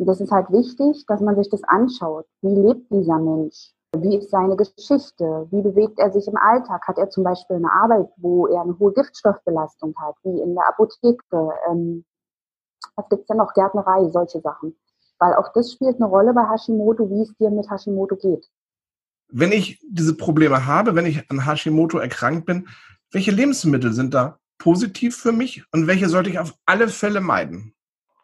[0.00, 2.24] Und das ist halt wichtig, dass man sich das anschaut.
[2.40, 3.74] Wie lebt dieser Mensch?
[3.94, 5.46] Wie ist seine Geschichte?
[5.50, 6.88] Wie bewegt er sich im Alltag?
[6.88, 10.66] Hat er zum Beispiel eine Arbeit, wo er eine hohe Giftstoffbelastung hat, wie in der
[10.68, 11.50] Apotheke?
[11.68, 12.06] Ähm,
[12.96, 13.52] was gibt's denn noch?
[13.52, 14.74] Gärtnerei, solche Sachen.
[15.18, 18.48] Weil auch das spielt eine Rolle bei Hashimoto, wie es dir mit Hashimoto geht.
[19.28, 22.68] Wenn ich diese Probleme habe, wenn ich an Hashimoto erkrankt bin,
[23.12, 27.74] welche Lebensmittel sind da positiv für mich und welche sollte ich auf alle Fälle meiden?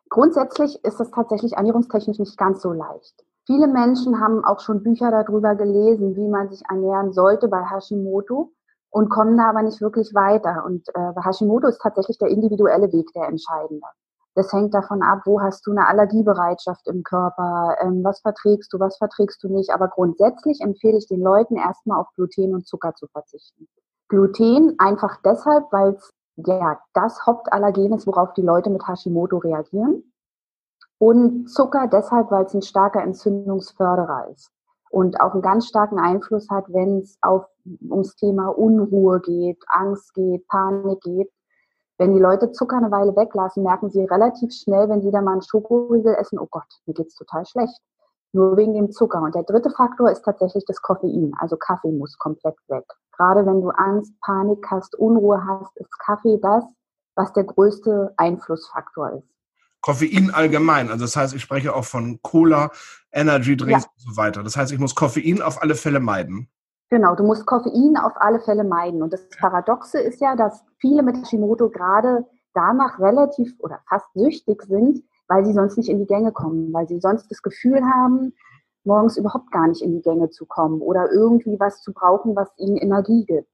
[0.09, 3.25] Grundsätzlich ist es tatsächlich ernährungstechnisch nicht ganz so leicht.
[3.47, 8.53] Viele Menschen haben auch schon Bücher darüber gelesen, wie man sich ernähren sollte bei Hashimoto
[8.91, 10.65] und kommen da aber nicht wirklich weiter.
[10.65, 13.87] Und äh, bei Hashimoto ist tatsächlich der individuelle Weg der entscheidende.
[14.35, 18.79] Das hängt davon ab, wo hast du eine Allergiebereitschaft im Körper, ähm, was verträgst du,
[18.79, 19.71] was verträgst du nicht.
[19.71, 23.67] Aber grundsätzlich empfehle ich den Leuten erstmal auf Gluten und Zucker zu verzichten.
[24.09, 30.13] Gluten einfach deshalb, weil es ja das Hauptallergen ist, worauf die Leute mit Hashimoto reagieren.
[30.99, 34.51] Und Zucker deshalb, weil es ein starker Entzündungsförderer ist
[34.91, 37.19] und auch einen ganz starken Einfluss hat, wenn es
[37.91, 41.31] ums Thema Unruhe geht, Angst geht, Panik geht.
[41.99, 45.33] Wenn die Leute Zucker eine Weile weglassen, merken sie relativ schnell, wenn sie da mal
[45.33, 47.81] einen Schokoriegel essen, oh Gott, mir geht's total schlecht.
[48.37, 49.23] Nur wegen dem Zucker.
[49.23, 51.33] Und der dritte Faktor ist tatsächlich das Koffein.
[51.39, 52.85] Also Kaffee muss komplett weg.
[53.17, 56.63] Gerade wenn du Angst, Panik hast, Unruhe hast, ist Kaffee das,
[57.15, 59.29] was der größte Einflussfaktor ist.
[59.81, 60.91] Koffein allgemein.
[60.91, 62.71] Also das heißt, ich spreche auch von Cola,
[63.11, 63.91] Energy Drinks ja.
[63.91, 64.43] und so weiter.
[64.43, 66.51] Das heißt, ich muss Koffein auf alle Fälle meiden.
[66.91, 69.03] Genau, du musst Koffein auf alle Fälle meiden.
[69.03, 74.63] Und das Paradoxe ist ja, dass viele mit Hashimoto gerade danach relativ oder fast süchtig
[74.65, 78.33] sind, weil sie sonst nicht in die Gänge kommen, weil sie sonst das Gefühl haben,
[78.85, 82.49] morgens überhaupt gar nicht in die Gänge zu kommen oder irgendwie was zu brauchen, was
[82.57, 83.49] ihnen Energie gibt.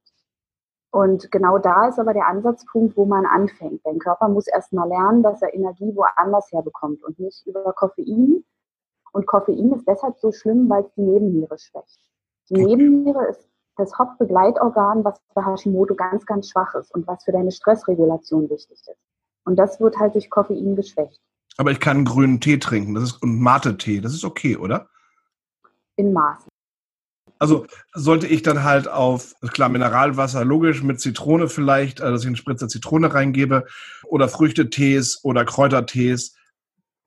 [0.90, 3.80] Und genau da ist aber der Ansatzpunkt, wo man anfängt.
[3.84, 8.44] Dein Körper muss erst mal lernen, dass er Energie woanders herbekommt und nicht über Koffein.
[9.12, 11.98] Und Koffein ist deshalb so schlimm, weil es die Nebenniere schwächt.
[12.50, 17.32] Die Nebenniere ist das Hauptbegleitorgan, was bei Hashimoto ganz, ganz schwach ist und was für
[17.32, 19.00] deine Stressregulation wichtig ist.
[19.46, 21.22] Und das wird halt durch Koffein geschwächt.
[21.56, 24.88] Aber ich kann grünen Tee trinken, das ist und Mate-Tee, das ist okay, oder?
[25.96, 26.48] In Maßen.
[27.38, 32.28] Also sollte ich dann halt auf, klar, Mineralwasser, logisch, mit Zitrone vielleicht, äh, dass ich
[32.28, 33.66] einen Spritzer Zitrone reingebe,
[34.04, 36.36] oder Früchtetees oder Kräutertees,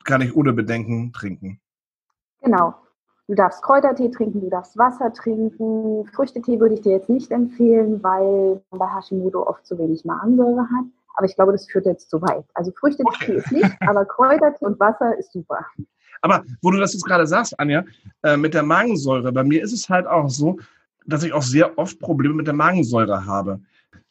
[0.03, 1.61] kann ich ohne Bedenken trinken.
[2.41, 2.75] Genau.
[3.27, 6.05] Du darfst Kräutertee trinken, du darfst Wasser trinken.
[6.13, 10.63] Früchtetee würde ich dir jetzt nicht empfehlen, weil man bei Hashimoto oft zu wenig Magensäure
[10.63, 10.85] hat.
[11.15, 12.45] Aber ich glaube, das führt jetzt zu weit.
[12.53, 13.35] Also Früchtetee okay.
[13.37, 15.65] ist nicht, aber Kräutertee und Wasser ist super.
[16.21, 17.83] Aber wo du das jetzt gerade sagst, Anja,
[18.23, 20.59] äh, mit der Magensäure, bei mir ist es halt auch so,
[21.05, 23.59] dass ich auch sehr oft Probleme mit der Magensäure habe.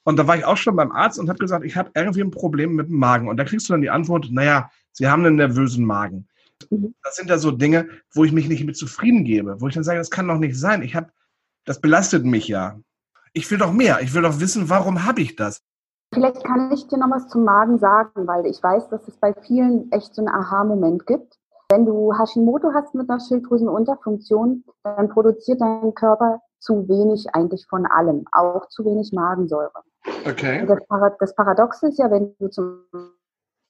[0.05, 2.31] Und da war ich auch schon beim Arzt und habe gesagt, ich habe irgendwie ein
[2.31, 3.29] Problem mit dem Magen.
[3.29, 6.29] Und da kriegst du dann die Antwort, naja, Sie haben einen nervösen Magen.
[6.71, 6.95] Mhm.
[7.03, 9.85] Das sind ja so Dinge, wo ich mich nicht mit zufrieden gebe, wo ich dann
[9.85, 10.83] sage, das kann doch nicht sein.
[10.83, 11.11] Ich habe,
[11.65, 12.79] das belastet mich ja.
[13.33, 14.01] Ich will doch mehr.
[14.03, 15.63] Ich will doch wissen, warum habe ich das?
[16.15, 19.35] Vielleicht kann ich dir noch was zum Magen sagen, weil ich weiß, dass es bei
[19.35, 21.39] vielen echt so einen Aha-Moment gibt.
[21.69, 27.85] Wenn du Hashimoto hast mit einer Schilddrüsenunterfunktion, dann produziert dein Körper zu wenig eigentlich von
[27.87, 29.83] allem, auch zu wenig Magensäure.
[30.27, 30.65] Okay.
[30.67, 32.85] Das, Parad das Paradoxe ist ja, wenn du zum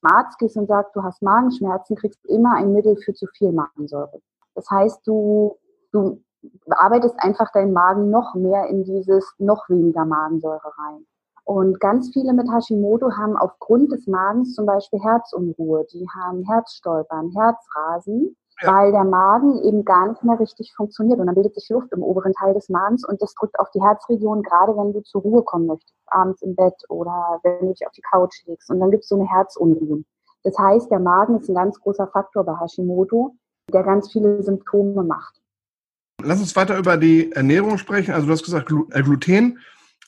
[0.03, 3.53] Arzt gehst und sagst, du hast Magenschmerzen, kriegst du immer ein Mittel für zu viel
[3.53, 4.21] Magensäure.
[4.55, 5.57] Das heißt, du,
[5.93, 6.23] du
[6.69, 11.07] arbeitest einfach deinen Magen noch mehr in dieses noch weniger Magensäure rein.
[11.45, 17.33] Und ganz viele mit Hashimoto haben aufgrund des Magens zum Beispiel Herzunruhe, die haben Herzstolpern,
[17.37, 18.75] Herzrasen, ja.
[18.75, 21.21] weil der Magen eben gar nicht mehr richtig funktioniert.
[21.21, 23.83] Und dann bildet sich Luft im oberen Teil des Magens und das drückt auf die
[23.83, 27.87] Herzregion, gerade wenn du zur Ruhe kommen möchtest, abends im Bett oder wenn du dich
[27.87, 28.71] auf die Couch legst.
[28.71, 30.03] Und dann gibt es so eine Herzunruhe.
[30.45, 33.35] Das heißt, der Magen ist ein ganz großer Faktor bei Hashimoto,
[33.71, 35.41] der ganz viele Symptome macht.
[36.23, 38.15] Lass uns weiter über die Ernährung sprechen.
[38.15, 39.59] Also du hast gesagt, äh, Gluten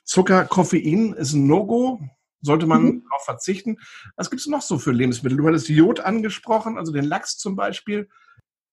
[0.06, 2.00] Zucker, Koffein ist ein No-Go.
[2.40, 3.04] Sollte man mhm.
[3.10, 3.78] darauf verzichten.
[4.16, 5.36] Was gibt es noch so für Lebensmittel?
[5.36, 8.08] Du hattest Jod angesprochen, also den Lachs zum Beispiel.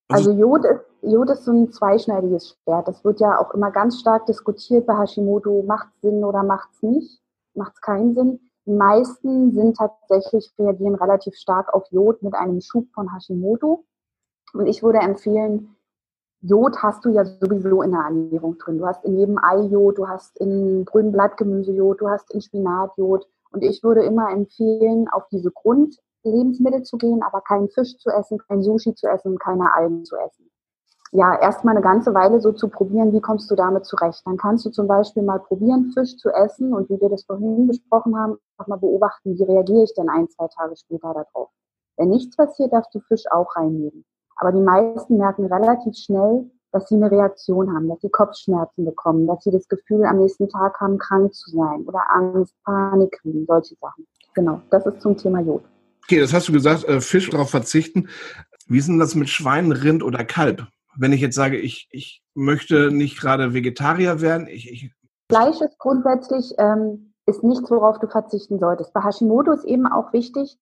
[0.10, 2.88] Also, also Jod, ist, Jod ist so ein zweischneidiges Schwert.
[2.88, 5.64] Das wird ja auch immer ganz stark diskutiert bei Hashimoto.
[5.64, 7.22] Macht es Sinn oder macht es nicht?
[7.56, 8.40] Macht es keinen Sinn?
[8.66, 13.86] Die meisten sind tatsächlich, reagieren relativ stark auf Jod mit einem Schub von Hashimoto.
[14.54, 15.76] Und ich würde empfehlen,
[16.46, 18.78] Jod hast du ja sowieso in der Ernährung drin.
[18.78, 22.42] Du hast in jedem Ei Jod, du hast in grünem Blattgemüse Jod, du hast in
[22.42, 23.26] Spinat Jod.
[23.52, 28.40] Und ich würde immer empfehlen, auf diese Grundlebensmittel zu gehen, aber keinen Fisch zu essen,
[28.40, 30.52] kein Sushi zu essen, keine Algen zu essen.
[31.14, 34.24] Ja, erstmal eine ganze Weile so zu probieren, wie kommst du damit zurecht.
[34.26, 37.68] Dann kannst du zum Beispiel mal probieren, Fisch zu essen und wie wir das vorhin
[37.68, 41.52] besprochen haben, auch mal beobachten, wie reagiere ich denn ein, zwei Tage später darauf.
[41.96, 44.04] Wenn nichts passiert, darfst du Fisch auch reinnehmen.
[44.38, 49.28] Aber die meisten merken relativ schnell, dass sie eine Reaktion haben, dass sie Kopfschmerzen bekommen,
[49.28, 53.46] dass sie das Gefühl am nächsten Tag haben, krank zu sein oder Angst, Panik kriegen,
[53.48, 54.08] solche Sachen.
[54.34, 55.64] Genau, das ist zum Thema Jod.
[56.04, 58.10] Okay, das hast du gesagt, äh, Fisch darauf verzichten.
[58.68, 60.68] Wie ist denn das mit Schwein, Rind oder Kalb?
[60.98, 64.92] Wenn ich jetzt sage, ich, ich möchte nicht gerade Vegetarier werden, ich, ich
[65.30, 68.94] Fleisch ist grundsätzlich ähm, ist nichts, worauf du verzichten solltest.
[68.94, 70.58] Bei Hashimoto ist eben auch wichtig,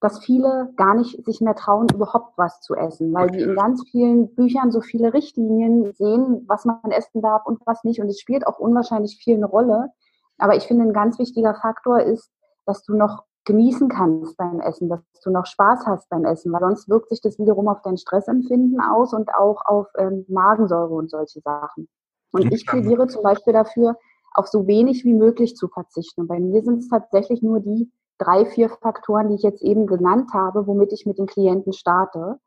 [0.00, 3.82] dass viele gar nicht sich mehr trauen, überhaupt was zu essen, weil sie in ganz
[3.90, 8.00] vielen Büchern so viele Richtlinien sehen, was man essen darf und was nicht.
[8.00, 9.90] Und es spielt auch unwahrscheinlich viel eine Rolle.
[10.38, 12.30] Aber ich finde, ein ganz wichtiger Faktor ist,
[12.66, 16.60] dass du noch genießen kannst beim Essen, dass du noch Spaß hast beim Essen, weil
[16.60, 21.10] sonst wirkt sich das wiederum auf dein Stressempfinden aus und auch auf ähm, Magensäure und
[21.10, 21.88] solche Sachen.
[22.32, 23.96] Und ich plädiere zum Beispiel dafür,
[24.32, 26.22] auf so wenig wie möglich zu verzichten.
[26.22, 29.86] Und bei mir sind es tatsächlich nur die drei, vier Faktoren, die ich jetzt eben
[29.86, 32.38] genannt habe, womit ich mit den Klienten starte.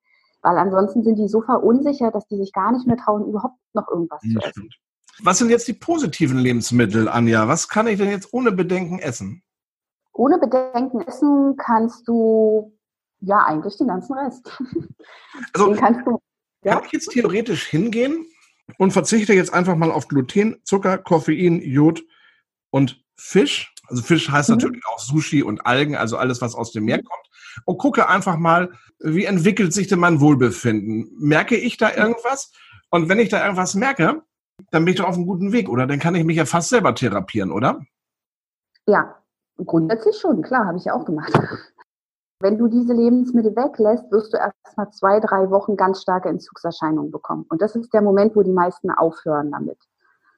[0.41, 3.87] Weil ansonsten sind die so verunsichert, dass die sich gar nicht mehr trauen, überhaupt noch
[3.89, 4.69] irgendwas ja, zu essen.
[5.23, 7.47] Was sind jetzt die positiven Lebensmittel, Anja?
[7.47, 9.41] Was kann ich denn jetzt ohne Bedenken essen?
[10.13, 12.77] Ohne Bedenken essen kannst du
[13.19, 14.61] ja eigentlich den ganzen Rest.
[15.53, 16.19] Also den kannst du,
[16.63, 16.75] ja?
[16.75, 18.25] kann ich jetzt theoretisch hingehen
[18.79, 22.03] und verzichte jetzt einfach mal auf Gluten, Zucker, Koffein, Jod
[22.71, 23.73] und Fisch.
[23.87, 24.55] Also Fisch heißt mhm.
[24.55, 27.05] natürlich auch Sushi und Algen, also alles, was aus dem Meer mhm.
[27.05, 27.29] kommt.
[27.65, 31.11] Und gucke einfach mal, wie entwickelt sich denn mein Wohlbefinden?
[31.17, 32.51] Merke ich da irgendwas?
[32.89, 34.21] Und wenn ich da irgendwas merke,
[34.71, 35.87] dann bin ich doch auf einem guten Weg, oder?
[35.87, 37.81] Dann kann ich mich ja fast selber therapieren, oder?
[38.87, 39.15] Ja,
[39.57, 41.33] grundsätzlich schon, klar, habe ich ja auch gemacht.
[42.39, 47.11] Wenn du diese Lebensmittel weglässt, wirst du erst mal zwei, drei Wochen ganz starke Entzugserscheinungen
[47.11, 47.45] bekommen.
[47.49, 49.79] Und das ist der Moment, wo die meisten aufhören damit.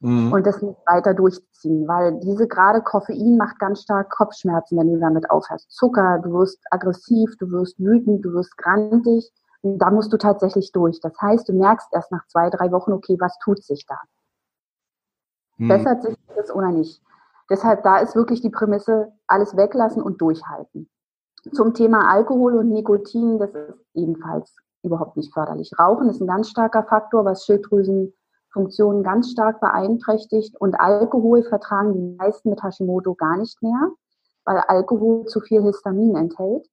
[0.02, 0.32] Mhm.
[0.32, 5.00] Und das nicht weiter durchziehen, weil diese gerade Koffein macht ganz stark Kopfschmerzen, wenn du
[5.00, 5.70] damit aufhörst.
[5.72, 9.32] Zucker, du wirst aggressiv, du wirst wütend, du wirst grantig.
[9.62, 11.02] Und da musst du tatsächlich durch.
[11.02, 13.98] Das heißt, du merkst erst nach zwei, drei Wochen, okay, was tut sich da?
[15.58, 15.68] Mhm.
[15.68, 17.02] Bessert sich das oder nicht?
[17.50, 20.90] Deshalb, da ist wirklich die Prämisse, alles weglassen und durchhalten.
[21.52, 25.72] Zum Thema Alkohol und Nikotin, das ist ebenfalls überhaupt nicht förderlich.
[25.78, 27.46] Rauchen ist ein ganz starker Faktor, was
[28.50, 30.56] Schilddrüsenfunktionen ganz stark beeinträchtigt.
[30.60, 33.92] Und Alkohol vertragen die meisten mit Hashimoto gar nicht mehr,
[34.46, 36.68] weil Alkohol zu viel Histamin enthält.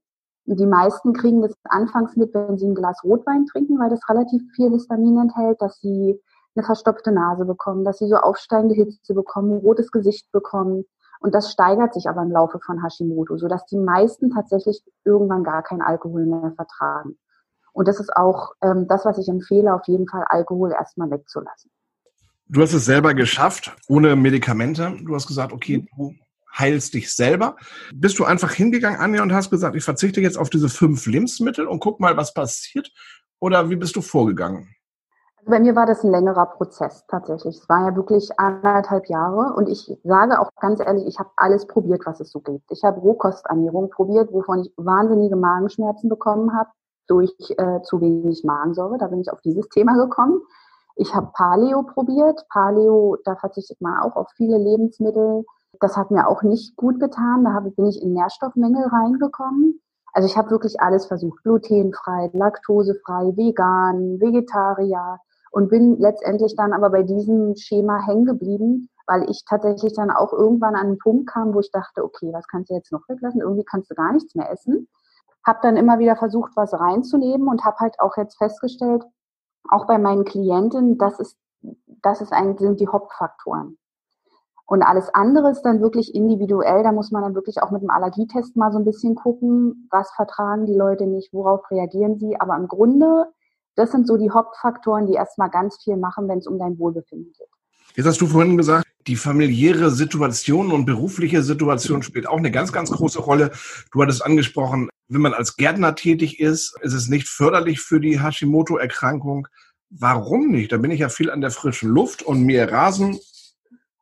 [0.47, 4.09] Und die meisten kriegen das anfangs mit, wenn sie ein Glas Rotwein trinken, weil das
[4.09, 6.21] relativ viel Histamin enthält, dass sie
[6.55, 10.85] eine verstopfte Nase bekommen, dass sie so aufsteigende Hitze bekommen, ein rotes Gesicht bekommen.
[11.21, 15.63] Und das steigert sich aber im Laufe von Hashimoto, sodass die meisten tatsächlich irgendwann gar
[15.63, 17.19] keinen Alkohol mehr vertragen.
[17.77, 21.71] Und das ist auch ähm, das, was ich empfehle, auf jeden Fall Alkohol erstmal wegzulassen.
[22.49, 24.97] Du hast es selber geschafft, ohne Medikamente.
[25.05, 26.15] Du hast gesagt, okay, du
[26.57, 27.55] heilst dich selber.
[27.93, 31.67] Bist du einfach hingegangen, Anja, und hast gesagt, ich verzichte jetzt auf diese fünf Lebensmittel
[31.67, 32.91] und guck mal, was passiert?
[33.41, 34.75] Oder wie bist du vorgegangen?
[35.45, 37.57] Bei mir war das ein längerer Prozess tatsächlich.
[37.57, 41.67] Es war ja wirklich anderthalb Jahre und ich sage auch ganz ehrlich, ich habe alles
[41.67, 42.73] probiert, was es so gibt.
[42.73, 46.71] Ich habe Rohkosternährung probiert, wovon ich wahnsinnige Magenschmerzen bekommen habe
[47.07, 48.99] durch äh, zu wenig Magensäure.
[48.99, 50.41] Da bin ich auf dieses Thema gekommen.
[50.97, 52.47] Ich habe Paleo probiert.
[52.49, 55.45] Paleo, da verzichtet man auch auf viele Lebensmittel.
[55.81, 57.45] Das hat mir auch nicht gut getan.
[57.45, 59.81] Da hab, bin ich in Nährstoffmängel reingekommen.
[60.13, 61.43] Also ich habe wirklich alles versucht.
[61.43, 65.19] Glutenfrei, laktosefrei, vegan, Vegetarier
[65.51, 70.33] und bin letztendlich dann aber bei diesem Schema hängen geblieben, weil ich tatsächlich dann auch
[70.33, 73.43] irgendwann an einen Punkt kam, wo ich dachte, okay, was kannst du jetzt noch weglassen?
[73.43, 74.89] Irgendwie kannst du gar nichts mehr essen.
[75.47, 79.05] Habe dann immer wieder versucht, was reinzunehmen und habe halt auch jetzt festgestellt,
[79.69, 81.37] auch bei meinen Klienten, das ist,
[82.03, 83.79] das ist eigentlich, sind die Hauptfaktoren.
[84.69, 86.83] Und alles andere ist dann wirklich individuell.
[86.83, 90.11] Da muss man dann wirklich auch mit dem Allergietest mal so ein bisschen gucken, was
[90.11, 92.41] vertragen die Leute nicht, worauf reagieren sie.
[92.41, 93.29] Aber im Grunde
[93.77, 97.33] das sind so die Hauptfaktoren, die erstmal ganz viel machen, wenn es um dein Wohlbefinden
[97.37, 97.49] geht.
[97.95, 102.73] Jetzt hast du vorhin gesagt, die familiäre Situation und berufliche Situation spielt auch eine ganz,
[102.73, 103.53] ganz große Rolle.
[103.93, 108.21] Du hattest angesprochen, wenn man als Gärtner tätig ist, ist es nicht förderlich für die
[108.21, 109.49] Hashimoto-Erkrankung.
[109.91, 110.73] Warum nicht?
[110.73, 113.19] Da bin ich ja viel an der frischen Luft und mir Rasen.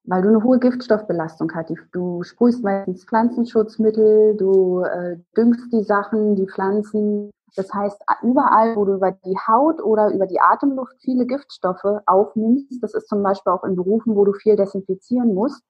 [0.05, 1.73] Weil du eine hohe Giftstoffbelastung hast.
[1.93, 8.85] Du sprühst meistens Pflanzenschutzmittel, du äh, düngst die Sachen, die Pflanzen das heißt, überall, wo
[8.85, 13.53] du über die Haut oder über die Atemluft viele Giftstoffe aufnimmst, das ist zum Beispiel
[13.53, 15.63] auch in Berufen, wo du viel desinfizieren musst,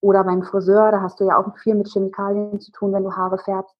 [0.00, 3.12] oder beim Friseur, da hast du ja auch viel mit Chemikalien zu tun, wenn du
[3.12, 3.74] Haare färbst.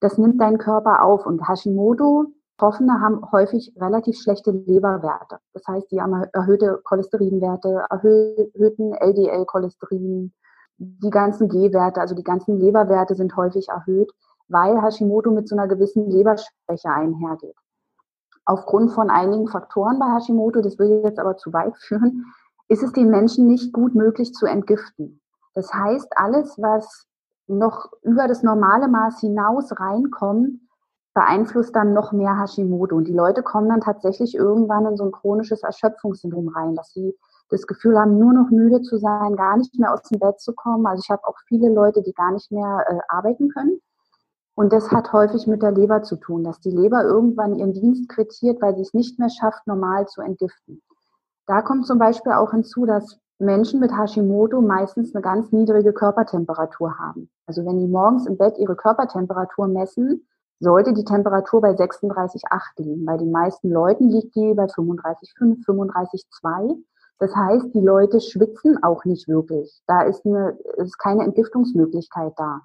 [0.00, 1.26] Das nimmt deinen Körper auf.
[1.26, 5.38] Und Hashimoto, Betroffene haben häufig relativ schlechte Leberwerte.
[5.52, 10.32] Das heißt, die haben erhöhte Cholesterinwerte, erhöhten LDL-Cholesterin,
[10.78, 14.12] die ganzen G-Werte, also die ganzen Leberwerte sind häufig erhöht
[14.48, 17.56] weil Hashimoto mit so einer gewissen Leberschwäche einhergeht.
[18.44, 22.24] aufgrund von einigen Faktoren bei Hashimoto, das würde jetzt aber zu weit führen,
[22.68, 25.20] ist es den Menschen nicht gut möglich zu entgiften.
[25.52, 27.06] Das heißt, alles, was
[27.48, 30.60] noch über das normale Maß hinaus reinkommt,
[31.14, 32.94] beeinflusst dann noch mehr Hashimoto.
[32.94, 37.16] Und die Leute kommen dann tatsächlich irgendwann in so ein chronisches Erschöpfungssyndrom rein, dass sie
[37.48, 40.52] das Gefühl haben, nur noch müde zu sein, gar nicht mehr aus dem Bett zu
[40.52, 40.86] kommen.
[40.86, 43.80] Also ich habe auch viele Leute, die gar nicht mehr äh, arbeiten können.
[44.54, 48.08] Und das hat häufig mit der Leber zu tun, dass die Leber irgendwann ihren Dienst
[48.08, 50.82] quittiert, weil sie es nicht mehr schafft, normal zu entgiften.
[51.46, 56.98] Da kommt zum Beispiel auch hinzu, dass Menschen mit Hashimoto meistens eine ganz niedrige Körpertemperatur
[56.98, 57.30] haben.
[57.46, 60.26] Also wenn die morgens im Bett ihre Körpertemperatur messen,
[60.60, 63.04] sollte die Temperatur bei 36,8 liegen.
[63.04, 66.76] Bei den meisten Leuten liegt die bei 35,5, 35,2.
[67.20, 69.82] Das heißt, die Leute schwitzen auch nicht wirklich.
[69.86, 72.62] Da ist, eine, ist keine Entgiftungsmöglichkeit da.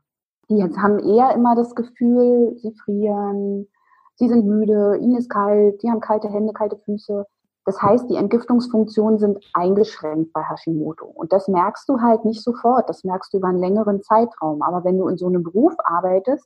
[0.50, 3.68] Die jetzt haben eher immer das Gefühl, sie frieren,
[4.16, 7.26] sie sind müde, ihnen ist kalt, die haben kalte Hände, kalte Füße.
[7.66, 11.06] Das heißt, die Entgiftungsfunktionen sind eingeschränkt bei Hashimoto.
[11.06, 12.90] Und das merkst du halt nicht sofort.
[12.90, 14.62] Das merkst du über einen längeren Zeitraum.
[14.62, 16.46] Aber wenn du in so einem Beruf arbeitest,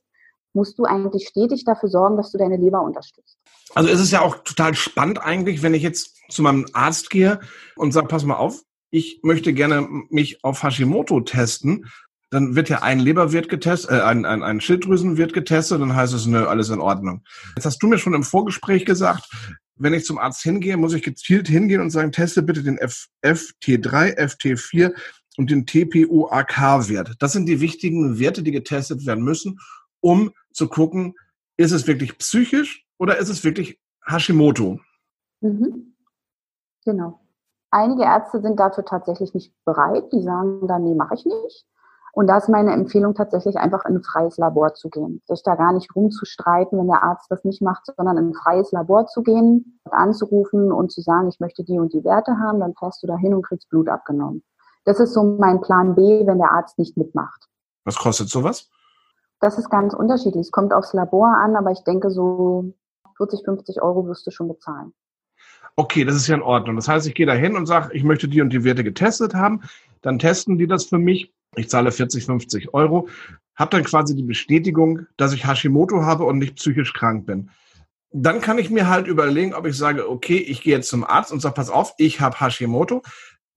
[0.54, 3.38] musst du eigentlich stetig dafür sorgen, dass du deine Leber unterstützt.
[3.74, 7.40] Also ist es ja auch total spannend eigentlich, wenn ich jetzt zu meinem Arzt gehe
[7.76, 11.86] und sage, pass mal auf, ich möchte gerne mich auf Hashimoto testen.
[12.30, 16.26] Dann wird ja ein Leberwirt getestet, äh, ein, ein, ein Schilddrüsenwirt getestet, dann heißt es,
[16.26, 17.22] nö, alles in Ordnung.
[17.56, 19.30] Jetzt hast du mir schon im Vorgespräch gesagt,
[19.78, 23.08] wenn ich zum Arzt hingehe, muss ich gezielt hingehen und sagen, teste bitte den F
[23.22, 24.92] FT3, FT4
[25.36, 27.16] und den TPOAK-Wert.
[27.20, 29.58] Das sind die wichtigen Werte, die getestet werden müssen,
[30.00, 31.14] um zu gucken,
[31.56, 34.80] ist es wirklich psychisch oder ist es wirklich Hashimoto?
[35.40, 35.94] Mhm.
[36.84, 37.20] Genau.
[37.70, 40.04] Einige Ärzte sind dafür tatsächlich nicht bereit.
[40.12, 41.66] Die sagen dann, nee, mache ich nicht.
[42.18, 45.22] Und da ist meine Empfehlung tatsächlich einfach in ein freies Labor zu gehen.
[45.28, 48.72] Sich da gar nicht rumzustreiten, wenn der Arzt das nicht macht, sondern in ein freies
[48.72, 52.74] Labor zu gehen, anzurufen und zu sagen, ich möchte die und die Werte haben, dann
[52.76, 54.42] fährst du da hin und kriegst Blut abgenommen.
[54.84, 57.46] Das ist so mein Plan B, wenn der Arzt nicht mitmacht.
[57.84, 58.68] Was kostet sowas?
[59.38, 60.46] Das ist ganz unterschiedlich.
[60.46, 62.74] Es kommt aufs Labor an, aber ich denke, so
[63.18, 64.92] 40, 50 Euro wirst du schon bezahlen.
[65.76, 66.74] Okay, das ist ja in Ordnung.
[66.74, 69.34] Das heißt, ich gehe da hin und sage, ich möchte die und die Werte getestet
[69.34, 69.62] haben.
[70.02, 71.32] Dann testen die das für mich.
[71.56, 73.08] Ich zahle 40, 50 Euro.
[73.54, 77.50] Habe dann quasi die Bestätigung, dass ich Hashimoto habe und nicht psychisch krank bin.
[78.10, 81.32] Dann kann ich mir halt überlegen, ob ich sage, okay, ich gehe jetzt zum Arzt
[81.32, 83.02] und sage, pass auf, ich habe Hashimoto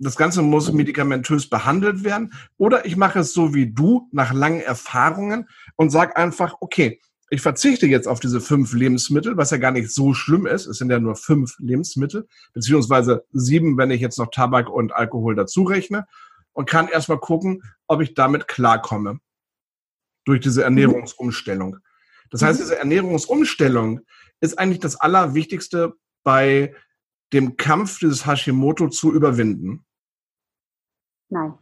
[0.02, 2.34] das Ganze muss medikamentös behandelt werden.
[2.58, 7.00] Oder ich mache es so wie du, nach langen Erfahrungen und sage einfach, okay,
[7.30, 10.66] ich verzichte jetzt auf diese fünf Lebensmittel, was ja gar nicht so schlimm ist.
[10.66, 15.36] Es sind ja nur fünf Lebensmittel, beziehungsweise sieben, wenn ich jetzt noch Tabak und Alkohol
[15.36, 16.08] dazu rechne
[16.54, 19.20] und kann erstmal gucken, ob ich damit klarkomme.
[20.26, 21.78] Durch diese Ernährungsumstellung.
[22.30, 22.64] Das heißt, mhm.
[22.64, 24.02] diese Ernährungsumstellung
[24.40, 26.76] ist eigentlich das Allerwichtigste bei
[27.34, 29.84] dem Kampf dieses Hashimoto zu überwinden.
[31.30, 31.54] Nein.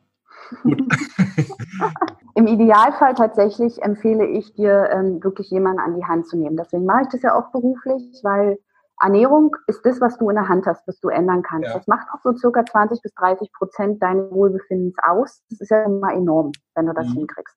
[0.63, 0.81] Gut.
[2.35, 6.57] Im Idealfall tatsächlich empfehle ich dir, ähm, wirklich jemanden an die Hand zu nehmen.
[6.57, 8.59] Deswegen mache ich das ja auch beruflich, weil
[9.01, 11.69] Ernährung ist das, was du in der Hand hast, was du ändern kannst.
[11.69, 11.73] Ja.
[11.77, 15.41] Das macht auch so circa 20 bis 30 Prozent deines Wohlbefindens aus.
[15.49, 17.19] Das ist ja immer enorm, wenn du das mhm.
[17.19, 17.55] hinkriegst.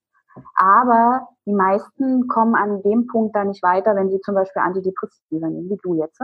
[0.54, 5.48] Aber die meisten kommen an dem Punkt da nicht weiter, wenn sie zum Beispiel Antidepressiva
[5.48, 6.20] nehmen, wie du jetzt.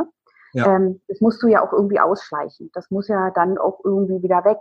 [0.52, 0.76] Ja.
[0.76, 2.70] Ähm, das musst du ja auch irgendwie ausschleichen.
[2.72, 4.58] Das muss ja dann auch irgendwie wieder weg.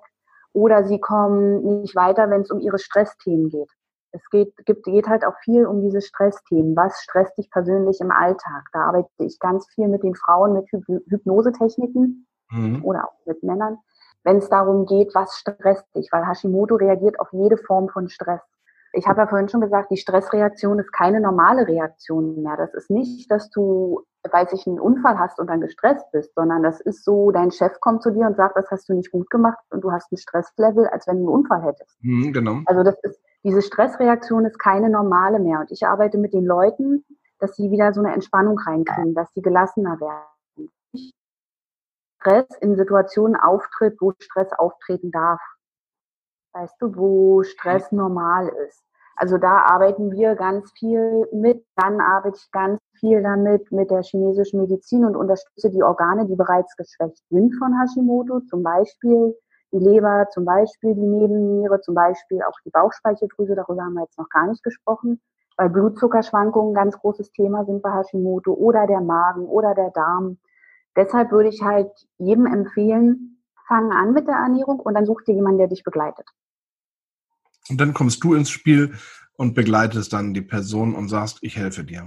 [0.53, 3.71] Oder sie kommen nicht weiter, wenn es um ihre Stressthemen geht.
[4.17, 6.75] Es geht, gibt, geht halt auch viel um diese Stressthemen.
[6.75, 8.63] Was stresst dich persönlich im Alltag?
[8.73, 12.83] Da arbeite ich ganz viel mit den Frauen mit Hypnosetechniken mhm.
[12.83, 13.77] oder auch mit Männern,
[14.23, 18.41] wenn es darum geht, was stresst dich, weil Hashimoto reagiert auf jede Form von Stress.
[18.93, 22.57] Ich habe ja vorhin schon gesagt, die Stressreaktion ist keine normale Reaktion mehr.
[22.57, 26.63] Das ist nicht, dass du weil sich einen Unfall hast und dann gestresst bist, sondern
[26.63, 29.29] das ist so, dein Chef kommt zu dir und sagt, das hast du nicht gut
[29.29, 31.97] gemacht und du hast ein Stresslevel, als wenn du einen Unfall hättest.
[32.01, 32.59] Mhm, genau.
[32.65, 35.59] Also das ist, diese Stressreaktion ist keine normale mehr.
[35.59, 37.05] Und ich arbeite mit den Leuten,
[37.39, 40.71] dass sie wieder so eine Entspannung reinkriegen, dass sie gelassener werden.
[42.19, 45.39] Stress in Situationen auftritt, wo Stress auftreten darf.
[46.53, 48.83] Weißt du, wo Stress normal ist.
[49.15, 51.65] Also da arbeiten wir ganz viel mit.
[51.75, 56.35] Dann arbeite ich ganz viel damit mit der chinesischen Medizin und unterstütze die Organe, die
[56.35, 59.35] bereits geschwächt sind von Hashimoto, zum Beispiel
[59.71, 63.55] die Leber, zum Beispiel die Nebenniere, zum Beispiel auch die Bauchspeicheldrüse.
[63.55, 65.21] Darüber haben wir jetzt noch gar nicht gesprochen,
[65.57, 70.37] weil Blutzuckerschwankungen ein ganz großes Thema sind bei Hashimoto oder der Magen oder der Darm.
[70.95, 75.35] Deshalb würde ich halt jedem empfehlen, fangen an mit der Ernährung und dann such dir
[75.35, 76.27] jemanden, der dich begleitet.
[77.69, 78.93] Und dann kommst du ins Spiel
[79.35, 82.03] und begleitest dann die Person und sagst, ich helfe dir.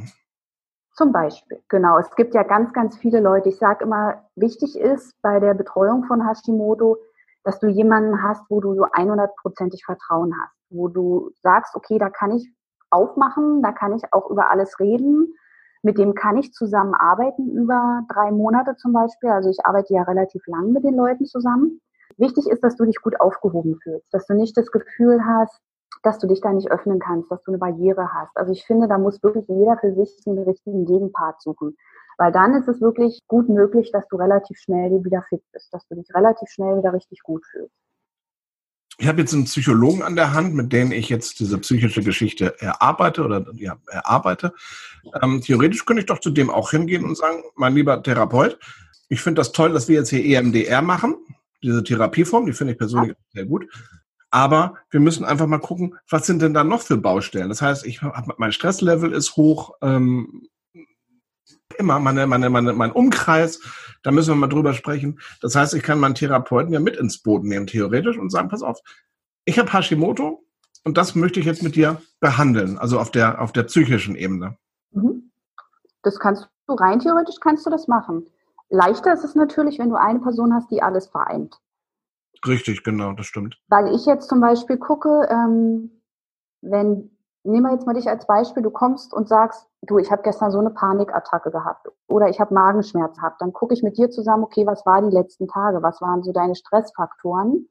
[0.94, 1.98] Zum Beispiel, genau.
[1.98, 3.48] Es gibt ja ganz, ganz viele Leute.
[3.48, 6.98] Ich sage immer, wichtig ist bei der Betreuung von Hashimoto,
[7.44, 12.10] dass du jemanden hast, wo du so 100%ig Vertrauen hast, wo du sagst, okay, da
[12.10, 12.52] kann ich
[12.90, 15.34] aufmachen, da kann ich auch über alles reden,
[15.82, 19.30] mit dem kann ich zusammenarbeiten über drei Monate zum Beispiel.
[19.30, 21.80] Also ich arbeite ja relativ lang mit den Leuten zusammen.
[22.18, 25.58] Wichtig ist, dass du dich gut aufgehoben fühlst, dass du nicht das Gefühl hast,
[26.02, 28.36] dass du dich da nicht öffnen kannst, dass du eine Barriere hast.
[28.36, 31.76] Also ich finde, da muss wirklich jeder für sich den richtigen Gegenpart suchen.
[32.20, 35.88] Weil dann ist es wirklich gut möglich, dass du relativ schnell wieder fit bist, dass
[35.88, 37.72] du dich relativ schnell wieder richtig gut fühlst.
[38.98, 42.60] Ich habe jetzt einen Psychologen an der Hand, mit dem ich jetzt diese psychische Geschichte
[42.60, 44.52] erarbeite oder ja, erarbeite.
[45.22, 48.58] Ähm, theoretisch könnte ich doch zu dem auch hingehen und sagen, mein lieber Therapeut,
[49.08, 51.16] ich finde das toll, dass wir jetzt hier EMDR machen,
[51.62, 53.66] diese Therapieform, die finde ich persönlich sehr gut.
[54.30, 57.48] Aber wir müssen einfach mal gucken, was sind denn da noch für Baustellen?
[57.48, 60.50] Das heißt, ich hab, mein Stresslevel ist hoch, ähm,
[61.78, 63.60] immer meine, meine, meine, mein Umkreis,
[64.02, 65.20] da müssen wir mal drüber sprechen.
[65.40, 68.62] Das heißt, ich kann meinen Therapeuten ja mit ins Boot nehmen, theoretisch, und sagen, pass
[68.62, 68.80] auf,
[69.44, 70.44] ich habe Hashimoto
[70.84, 74.56] und das möchte ich jetzt mit dir behandeln, also auf der, auf der psychischen Ebene.
[74.92, 75.30] Mhm.
[76.02, 78.26] Das kannst du rein theoretisch kannst du das machen.
[78.68, 81.56] Leichter ist es natürlich, wenn du eine Person hast, die alles vereint.
[82.46, 83.60] Richtig, genau, das stimmt.
[83.68, 85.90] Weil ich jetzt zum Beispiel gucke, ähm,
[86.62, 87.10] wenn
[87.44, 90.50] nehmen wir jetzt mal dich als Beispiel, du kommst und sagst, du, ich habe gestern
[90.50, 94.44] so eine Panikattacke gehabt oder ich habe Magenschmerz gehabt, dann gucke ich mit dir zusammen,
[94.44, 97.68] okay, was war die letzten Tage, was waren so deine Stressfaktoren,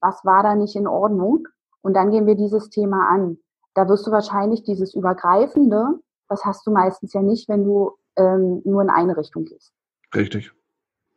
[0.00, 1.46] was war da nicht in Ordnung
[1.82, 3.38] und dann gehen wir dieses Thema an.
[3.74, 8.62] Da wirst du wahrscheinlich dieses Übergreifende, das hast du meistens ja nicht, wenn du ähm,
[8.64, 9.72] nur in eine Richtung gehst.
[10.14, 10.52] Richtig.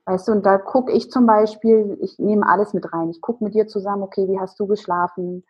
[0.06, 3.10] Weißt du, und da gucke ich zum Beispiel, ich nehme alles mit rein.
[3.10, 5.45] Ich gucke mit dir zusammen, okay, wie hast du geschlafen?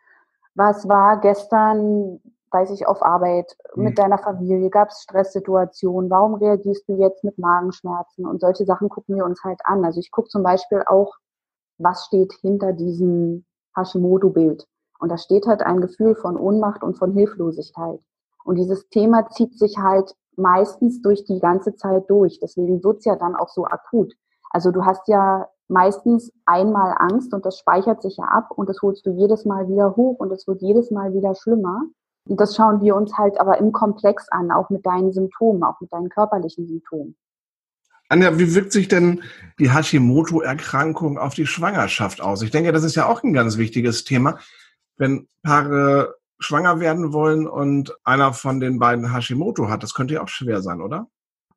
[0.54, 2.20] Was war gestern
[2.54, 3.94] weiß ich, auf Arbeit, mit mhm.
[3.96, 9.16] deiner Familie, gab es Stresssituationen, warum reagierst du jetzt mit Magenschmerzen und solche Sachen gucken
[9.16, 9.84] wir uns halt an.
[9.84, 11.14] Also ich gucke zum Beispiel auch,
[11.78, 13.44] was steht hinter diesem
[13.76, 14.66] Hashimoto-Bild.
[15.00, 18.00] Und da steht halt ein Gefühl von Ohnmacht und von Hilflosigkeit.
[18.44, 22.38] Und dieses Thema zieht sich halt meistens durch die ganze Zeit durch.
[22.40, 24.14] Deswegen wird's ja dann auch so akut.
[24.50, 28.82] Also du hast ja meistens einmal Angst und das speichert sich ja ab und das
[28.82, 31.82] holst du jedes Mal wieder hoch und es wird jedes Mal wieder schlimmer.
[32.26, 35.80] Und das schauen wir uns halt aber im Komplex an, auch mit deinen Symptomen, auch
[35.80, 37.16] mit deinen körperlichen Symptomen.
[38.08, 39.22] Anja, wie wirkt sich denn
[39.58, 42.42] die Hashimoto-Erkrankung auf die Schwangerschaft aus?
[42.42, 44.38] Ich denke, das ist ja auch ein ganz wichtiges Thema.
[44.96, 50.22] Wenn Paare schwanger werden wollen und einer von den beiden Hashimoto hat, das könnte ja
[50.22, 51.08] auch schwer sein, oder?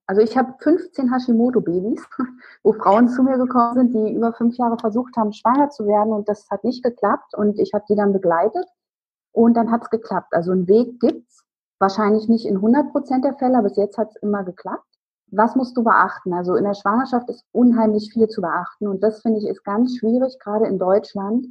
[0.05, 2.01] Also ich habe 15 Hashimoto-Babys,
[2.63, 6.13] wo Frauen zu mir gekommen sind, die über fünf Jahre versucht haben, schwanger zu werden
[6.13, 8.65] und das hat nicht geklappt und ich habe die dann begleitet
[9.38, 10.33] und dann hat es geklappt.
[10.33, 11.43] Also einen Weg gibt's.
[11.79, 14.83] Wahrscheinlich nicht in 100 Prozent der Fälle, aber bis jetzt hat es immer geklappt.
[15.29, 16.33] Was musst du beachten?
[16.33, 18.88] Also in der Schwangerschaft ist unheimlich viel zu beachten.
[18.88, 21.45] Und das finde ich ist ganz schwierig, gerade in Deutschland,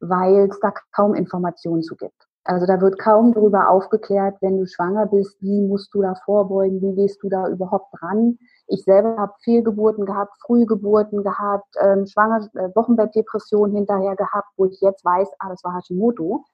[0.00, 2.26] weil es da kaum Informationen zu gibt.
[2.42, 6.80] Also da wird kaum darüber aufgeklärt, wenn du schwanger bist, wie musst du da vorbeugen,
[6.82, 8.38] wie gehst du da überhaupt ran.
[8.66, 14.80] Ich selber habe Fehlgeburten gehabt, Frühgeburten gehabt, ähm, Schwanger, äh, Wochenbettdepression hinterher gehabt, wo ich
[14.80, 16.44] jetzt weiß, ah, das war Hashimoto.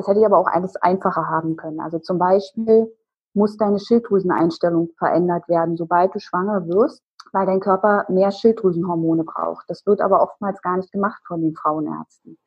[0.00, 1.78] Das hätte ich aber auch alles einfacher haben können.
[1.78, 2.90] Also zum Beispiel
[3.34, 7.02] muss deine Schilddrüseneinstellung verändert werden, sobald du schwanger wirst,
[7.34, 9.68] weil dein Körper mehr Schilddrüsenhormone braucht.
[9.68, 12.38] Das wird aber oftmals gar nicht gemacht von den Frauenärzten.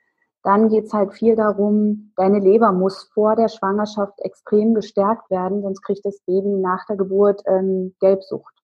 [0.41, 5.62] Dann geht es halt viel darum, deine Leber muss vor der Schwangerschaft extrem gestärkt werden,
[5.62, 8.56] sonst kriegt das Baby nach der Geburt ähm, Gelbsucht.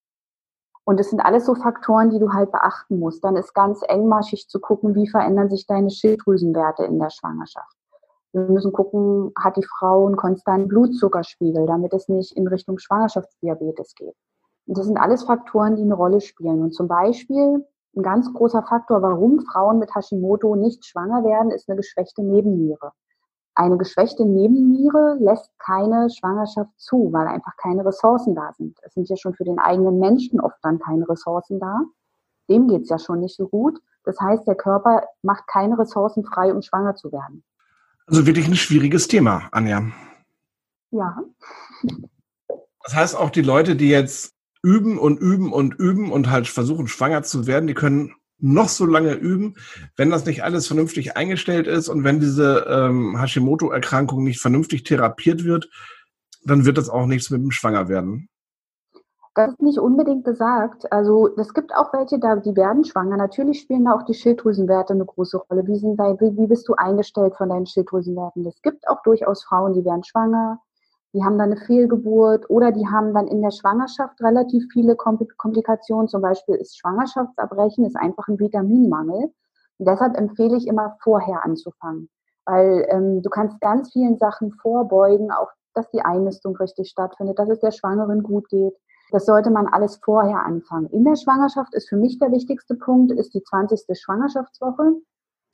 [0.84, 3.24] Und das sind alles so Faktoren, die du halt beachten musst.
[3.24, 7.79] Dann ist ganz engmaschig zu gucken, wie verändern sich deine Schilddrüsenwerte in der Schwangerschaft.
[8.32, 13.96] Wir müssen gucken, hat die Frau einen konstanten Blutzuckerspiegel, damit es nicht in Richtung Schwangerschaftsdiabetes
[13.96, 14.16] geht.
[14.68, 16.62] Und das sind alles Faktoren, die eine Rolle spielen.
[16.62, 17.66] Und zum Beispiel
[17.96, 22.92] ein ganz großer Faktor, warum Frauen mit Hashimoto nicht schwanger werden, ist eine geschwächte Nebenniere.
[23.56, 28.78] Eine geschwächte Nebenniere lässt keine Schwangerschaft zu, weil einfach keine Ressourcen da sind.
[28.84, 31.82] Es sind ja schon für den eigenen Menschen oft dann keine Ressourcen da.
[32.48, 33.80] Dem geht's ja schon nicht so gut.
[34.06, 37.44] Das heißt, der Körper macht keine Ressourcen frei, um schwanger zu werden.
[38.10, 39.92] Also wirklich ein schwieriges Thema, Anja.
[40.92, 41.18] Ja.
[42.84, 44.34] Das heißt auch die Leute, die jetzt
[44.64, 48.86] üben und üben und üben und halt versuchen, schwanger zu werden, die können noch so
[48.86, 49.56] lange üben,
[49.96, 55.44] wenn das nicht alles vernünftig eingestellt ist und wenn diese ähm, Hashimoto-Erkrankung nicht vernünftig therapiert
[55.44, 55.70] wird,
[56.44, 58.30] dann wird das auch nichts mit dem Schwangerwerden.
[59.40, 60.92] Das ist nicht unbedingt gesagt.
[60.92, 63.16] Also es gibt auch welche, da, die werden schwanger.
[63.16, 65.66] Natürlich spielen da auch die Schilddrüsenwerte eine große Rolle.
[65.66, 68.46] Wie, sind wie, wie bist du eingestellt von deinen Schilddrüsenwerten?
[68.46, 70.60] Es gibt auch durchaus Frauen, die werden schwanger.
[71.14, 76.10] die haben dann eine Fehlgeburt oder die haben dann in der Schwangerschaft relativ viele Komplikationen.
[76.10, 79.32] Zum Beispiel ist Schwangerschaftsabbrechen, ist einfach ein Vitaminmangel.
[79.78, 82.10] Und deshalb empfehle ich immer vorher anzufangen,
[82.44, 87.48] weil ähm, du kannst ganz vielen Sachen vorbeugen, auch dass die Einnistung richtig stattfindet, dass
[87.48, 88.76] es der Schwangeren gut geht.
[89.12, 90.88] Das sollte man alles vorher anfangen.
[90.88, 93.98] In der Schwangerschaft ist für mich der wichtigste Punkt, ist die 20.
[94.00, 95.02] Schwangerschaftswoche.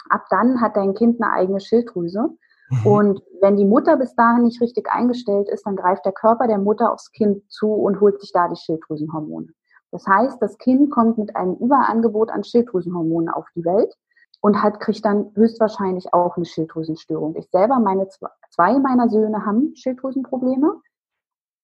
[0.10, 2.30] Ab dann hat dein Kind eine eigene Schilddrüse.
[2.70, 2.88] Mhm.
[2.88, 6.58] Und wenn die Mutter bis dahin nicht richtig eingestellt ist, dann greift der Körper der
[6.58, 9.48] Mutter aufs Kind zu und holt sich da die Schilddrüsenhormone.
[9.92, 13.94] Das heißt, das Kind kommt mit einem Überangebot an Schilddrüsenhormonen auf die Welt
[14.42, 17.36] und hat, kriegt dann höchstwahrscheinlich auch eine Schilddrüsenstörung.
[17.36, 20.82] Ich selber, meine zwei meiner Söhne haben Schilddrüsenprobleme,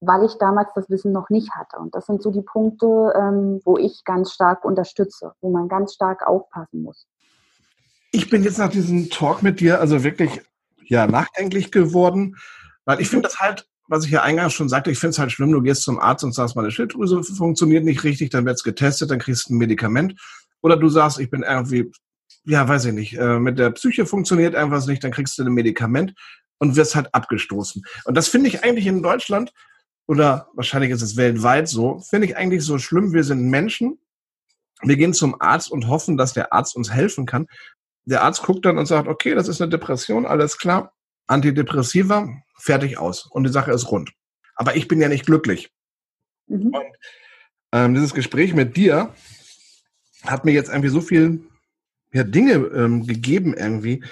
[0.01, 1.77] weil ich damals das Wissen noch nicht hatte.
[1.77, 5.93] Und das sind so die Punkte, ähm, wo ich ganz stark unterstütze, wo man ganz
[5.93, 7.07] stark aufpassen muss.
[8.11, 10.41] Ich bin jetzt nach diesem Talk mit dir also wirklich
[10.83, 12.35] ja nachdenklich geworden,
[12.83, 15.31] weil ich finde das halt, was ich ja eingangs schon sagte, ich finde es halt
[15.31, 19.11] schlimm, du gehst zum Arzt und sagst, meine Schilddrüse funktioniert nicht richtig, dann wird's getestet,
[19.11, 20.19] dann kriegst du ein Medikament.
[20.61, 21.91] Oder du sagst, ich bin irgendwie,
[22.43, 25.53] ja, weiß ich nicht, äh, mit der Psyche funktioniert irgendwas nicht, dann kriegst du ein
[25.53, 26.13] Medikament
[26.57, 27.83] und wirst halt abgestoßen.
[28.05, 29.51] Und das finde ich eigentlich in Deutschland,
[30.07, 33.13] oder wahrscheinlich ist es weltweit so, finde ich eigentlich so schlimm.
[33.13, 33.99] Wir sind Menschen,
[34.81, 37.47] wir gehen zum Arzt und hoffen, dass der Arzt uns helfen kann
[38.05, 40.93] der Arzt guckt dann und sagt, okay, das ist eine Depression, alles klar,
[41.27, 44.11] Antidepressiva, fertig aus und die Sache ist rund.
[44.55, 45.71] Aber ich bin ja nicht glücklich.
[46.47, 46.73] Mhm.
[46.73, 46.97] Und
[47.71, 49.13] ähm, dieses Gespräch mit dir
[50.23, 51.43] hat mir jetzt irgendwie so viel
[52.13, 54.03] ja, Dinge ähm, gegeben irgendwie,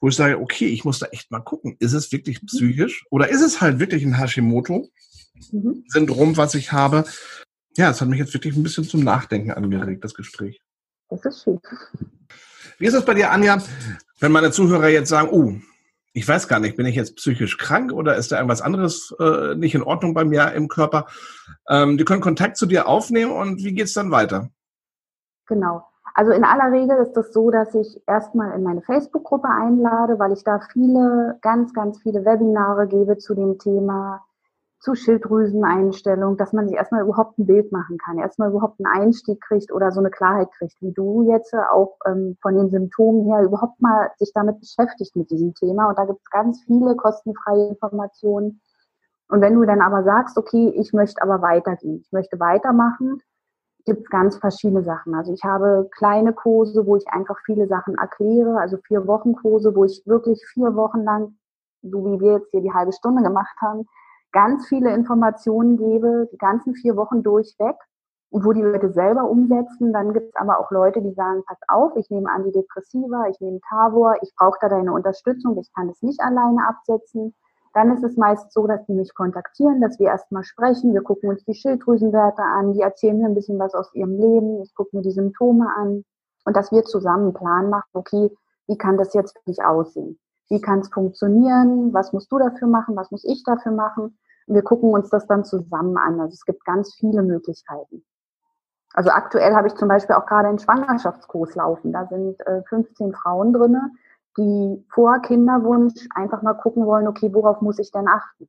[0.00, 3.28] wo ich sage, okay, ich muss da echt mal gucken, ist es wirklich psychisch oder
[3.28, 4.90] ist es halt wirklich ein Hashimoto-Syndrom,
[5.50, 6.36] mhm.
[6.36, 7.04] was ich habe?
[7.76, 10.60] Ja, es hat mich jetzt wirklich ein bisschen zum Nachdenken angeregt, das Gespräch.
[11.08, 11.60] Das ist schön.
[12.78, 13.62] Wie ist das bei dir, Anja,
[14.20, 15.54] wenn meine Zuhörer jetzt sagen, oh,
[16.14, 19.54] ich weiß gar nicht, bin ich jetzt psychisch krank oder ist da irgendwas anderes äh,
[19.54, 21.06] nicht in Ordnung bei mir im Körper?
[21.68, 24.50] Ähm, die können Kontakt zu dir aufnehmen und wie geht es dann weiter?
[25.46, 25.84] Genau.
[26.14, 30.32] Also in aller Regel ist das so, dass ich erstmal in meine Facebook-Gruppe einlade, weil
[30.32, 34.22] ich da viele, ganz, ganz viele Webinare gebe zu dem Thema
[34.82, 39.40] zu Schilddrüseneinstellung, dass man sich erstmal überhaupt ein Bild machen kann, erstmal überhaupt einen Einstieg
[39.40, 43.44] kriegt oder so eine Klarheit kriegt, wie du jetzt auch ähm, von den Symptomen her
[43.44, 45.88] überhaupt mal sich damit beschäftigt mit diesem Thema.
[45.88, 48.60] Und da gibt es ganz viele kostenfreie Informationen.
[49.28, 53.22] Und wenn du dann aber sagst, okay, ich möchte aber weitergehen, ich möchte weitermachen,
[53.84, 55.14] gibt es ganz verschiedene Sachen.
[55.14, 59.76] Also ich habe kleine Kurse, wo ich einfach viele Sachen erkläre, also vier Wochen Kurse,
[59.76, 61.36] wo ich wirklich vier Wochen lang,
[61.82, 63.86] so wie wir jetzt hier die halbe Stunde gemacht haben,
[64.32, 67.76] ganz viele Informationen gebe, die ganzen vier Wochen durchweg
[68.30, 69.92] und wo die Leute selber umsetzen.
[69.92, 73.60] Dann gibt es aber auch Leute, die sagen, pass auf, ich nehme Antidepressiva, ich nehme
[73.68, 77.34] Tavor, ich brauche da deine Unterstützung, ich kann es nicht alleine absetzen.
[77.74, 81.30] Dann ist es meist so, dass die mich kontaktieren, dass wir erstmal sprechen, wir gucken
[81.30, 84.94] uns die Schilddrüsenwerte an, die erzählen mir ein bisschen was aus ihrem Leben, ich gucke
[84.96, 86.04] mir die Symptome an
[86.44, 88.30] und dass wir zusammen einen Plan machen, okay,
[88.66, 90.18] wie kann das jetzt für dich aussehen?
[90.48, 91.92] Wie kann es funktionieren?
[91.92, 92.96] Was musst du dafür machen?
[92.96, 94.18] Was muss ich dafür machen?
[94.46, 96.20] wir gucken uns das dann zusammen an.
[96.20, 98.04] Also es gibt ganz viele Möglichkeiten.
[98.94, 101.92] Also aktuell habe ich zum Beispiel auch gerade einen Schwangerschaftskurs laufen.
[101.92, 103.90] Da sind äh, 15 Frauen drinne,
[104.36, 108.48] die vor Kinderwunsch einfach mal gucken wollen, okay, worauf muss ich denn achten?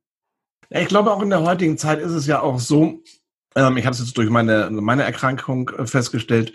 [0.70, 3.00] Ich glaube, auch in der heutigen Zeit ist es ja auch so,
[3.54, 6.52] ähm, ich habe es jetzt durch meine, meine Erkrankung äh, festgestellt,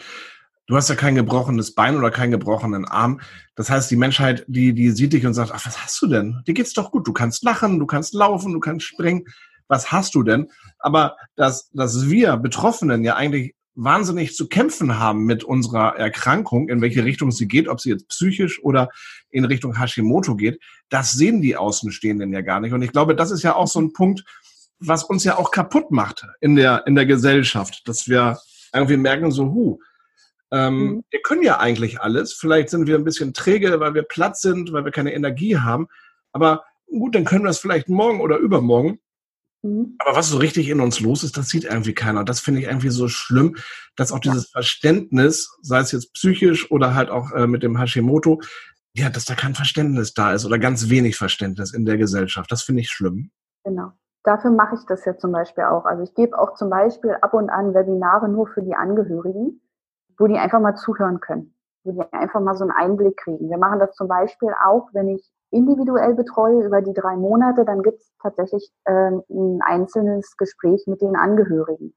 [0.69, 3.19] du hast ja kein gebrochenes Bein oder keinen gebrochenen Arm.
[3.55, 6.41] Das heißt, die Menschheit, die, die sieht dich und sagt, ach, was hast du denn?
[6.47, 7.07] Dir geht's doch gut.
[7.07, 9.25] Du kannst lachen, du kannst laufen, du kannst springen.
[9.67, 10.47] Was hast du denn?
[10.77, 16.81] Aber dass, dass wir Betroffenen ja eigentlich wahnsinnig zu kämpfen haben mit unserer Erkrankung, in
[16.81, 18.89] welche Richtung sie geht, ob sie jetzt psychisch oder
[19.31, 20.59] in Richtung Hashimoto geht,
[20.89, 22.73] das sehen die Außenstehenden ja gar nicht.
[22.73, 24.23] Und ich glaube, das ist ja auch so ein Punkt,
[24.79, 28.37] was uns ja auch kaputt macht in der, in der Gesellschaft, dass wir
[28.73, 29.79] irgendwie merken, so, hu,
[30.51, 31.03] ähm, mhm.
[31.09, 32.33] Wir können ja eigentlich alles.
[32.33, 35.87] Vielleicht sind wir ein bisschen träge, weil wir platt sind, weil wir keine Energie haben.
[36.31, 38.99] Aber gut, dann können wir es vielleicht morgen oder übermorgen.
[39.61, 39.95] Mhm.
[39.99, 42.21] Aber was so richtig in uns los ist, das sieht irgendwie keiner.
[42.21, 43.57] Und das finde ich irgendwie so schlimm,
[43.95, 48.41] dass auch dieses Verständnis, sei es jetzt psychisch oder halt auch äh, mit dem Hashimoto,
[48.95, 52.51] ja, dass da kein Verständnis da ist oder ganz wenig Verständnis in der Gesellschaft.
[52.51, 53.31] Das finde ich schlimm.
[53.63, 53.91] Genau.
[54.23, 55.85] Dafür mache ich das ja zum Beispiel auch.
[55.85, 59.61] Also ich gebe auch zum Beispiel ab und an Webinare nur für die Angehörigen
[60.19, 63.49] wo die einfach mal zuhören können, wo die einfach mal so einen Einblick kriegen.
[63.49, 67.81] Wir machen das zum Beispiel auch, wenn ich individuell betreue über die drei Monate, dann
[67.81, 71.95] gibt es tatsächlich äh, ein einzelnes Gespräch mit den Angehörigen,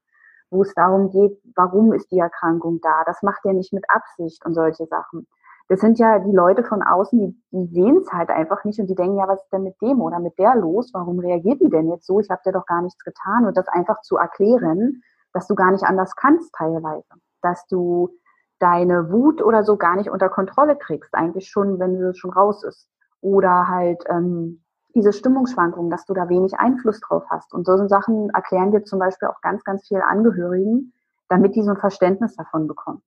[0.51, 3.03] wo es darum geht, warum ist die Erkrankung da?
[3.05, 5.27] Das macht er nicht mit Absicht und solche Sachen.
[5.69, 8.87] das sind ja die Leute von außen, die, die sehen es halt einfach nicht und
[8.87, 10.91] die denken, ja, was ist denn mit dem oder mit der los?
[10.95, 12.21] Warum reagiert die denn jetzt so?
[12.21, 13.47] Ich habe dir doch gar nichts getan.
[13.47, 15.03] Und das einfach zu erklären,
[15.33, 17.09] dass du gar nicht anders kannst teilweise.
[17.43, 18.17] Dass du
[18.59, 22.63] deine Wut oder so gar nicht unter Kontrolle kriegst, eigentlich schon, wenn sie schon raus
[22.63, 22.89] ist.
[23.21, 24.63] Oder halt ähm,
[24.95, 27.53] diese Stimmungsschwankungen, dass du da wenig Einfluss drauf hast.
[27.53, 30.93] Und so Sachen erklären dir zum Beispiel auch ganz, ganz viele Angehörigen,
[31.29, 33.03] damit die so ein Verständnis davon bekommen.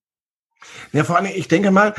[0.92, 1.94] Ja, vor allem, ich denke mal,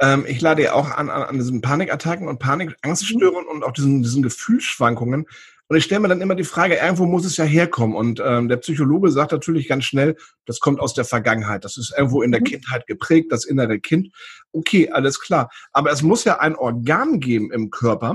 [0.00, 3.50] ähm, ich lade ja auch an, an, an diesen Panikattacken und Panikangststörungen mhm.
[3.50, 5.26] und auch diesen, diesen Gefühlsschwankungen.
[5.68, 7.94] Und ich stelle mir dann immer die Frage, irgendwo muss es ja herkommen.
[7.94, 10.16] Und ähm, der Psychologe sagt natürlich ganz schnell,
[10.46, 11.64] das kommt aus der Vergangenheit.
[11.64, 12.44] Das ist irgendwo in der mhm.
[12.44, 14.08] Kindheit geprägt, das innere Kind.
[14.52, 15.50] Okay, alles klar.
[15.72, 18.14] Aber es muss ja ein Organ geben im Körper,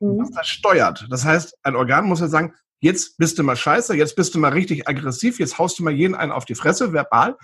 [0.00, 0.18] mhm.
[0.18, 1.06] was das steuert.
[1.10, 4.40] Das heißt, ein Organ muss ja sagen, jetzt bist du mal scheiße, jetzt bist du
[4.40, 7.36] mal richtig aggressiv, jetzt haust du mal jeden einen auf die Fresse, verbal.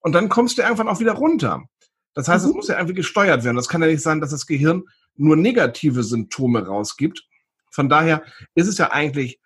[0.00, 1.62] Und dann kommst du irgendwann auch wieder runter.
[2.12, 2.50] Das heißt, mhm.
[2.50, 3.56] es muss ja irgendwie gesteuert werden.
[3.56, 4.82] Das kann ja nicht sein, dass das Gehirn
[5.16, 7.24] nur negative Symptome rausgibt.
[7.70, 8.22] Von daher
[8.54, 9.40] ist es ja eigentlich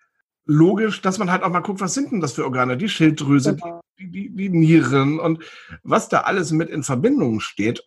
[0.45, 2.77] logisch, dass man halt auch mal guckt, was sind denn das für Organe?
[2.77, 3.81] Die Schilddrüse, genau.
[3.99, 5.43] die, die, die Nieren und
[5.83, 7.83] was da alles mit in Verbindung steht.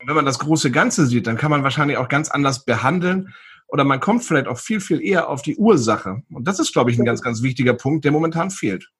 [0.00, 3.32] Und wenn man das große Ganze sieht, dann kann man wahrscheinlich auch ganz anders behandeln
[3.68, 6.22] oder man kommt vielleicht auch viel, viel eher auf die Ursache.
[6.32, 8.90] Und das ist, glaube ich, ein ganz, ganz wichtiger Punkt, der momentan fehlt.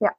[0.00, 0.10] Ja,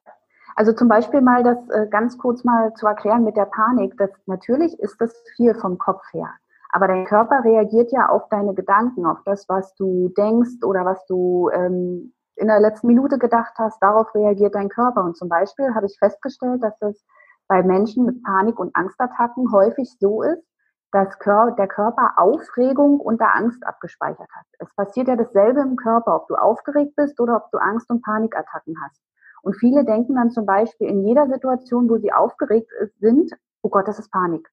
[0.56, 3.94] also zum Beispiel mal das äh, ganz kurz mal zu erklären mit der Panik.
[3.96, 6.32] Das, natürlich ist das viel vom Kopf her.
[6.70, 11.04] Aber dein Körper reagiert ja auf deine Gedanken, auf das, was du denkst oder was
[11.06, 13.82] du ähm, in der letzten Minute gedacht hast.
[13.82, 15.02] Darauf reagiert dein Körper.
[15.04, 17.04] Und zum Beispiel habe ich festgestellt, dass das
[17.48, 20.44] bei Menschen mit Panik- und Angstattacken häufig so ist,
[20.92, 24.46] dass der Körper Aufregung unter Angst abgespeichert hat.
[24.58, 28.02] Es passiert ja dasselbe im Körper, ob du aufgeregt bist oder ob du Angst- und
[28.02, 29.00] Panikattacken hast.
[29.42, 33.86] Und viele denken dann zum Beispiel in jeder Situation, wo sie aufgeregt sind, oh Gott,
[33.86, 34.48] das ist Panik.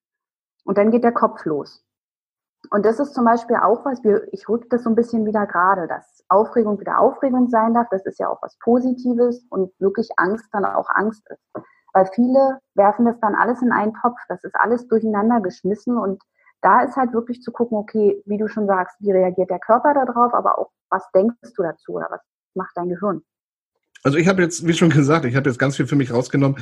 [0.64, 1.82] Und dann geht der Kopf los.
[2.70, 5.46] Und das ist zum Beispiel auch was, wir, ich rücke das so ein bisschen wieder
[5.46, 7.88] gerade, dass Aufregung wieder Aufregung sein darf.
[7.90, 11.64] Das ist ja auch was Positives und wirklich Angst dann auch Angst ist.
[11.92, 14.18] Weil viele werfen das dann alles in einen Topf.
[14.28, 16.22] Das ist alles durcheinander geschmissen und
[16.62, 19.94] da ist halt wirklich zu gucken, okay, wie du schon sagst, wie reagiert der Körper
[19.94, 22.20] darauf, aber auch, was denkst du dazu oder was
[22.54, 23.22] macht dein Gehirn?
[24.02, 26.58] Also ich habe jetzt, wie schon gesagt, ich habe jetzt ganz viel für mich rausgenommen.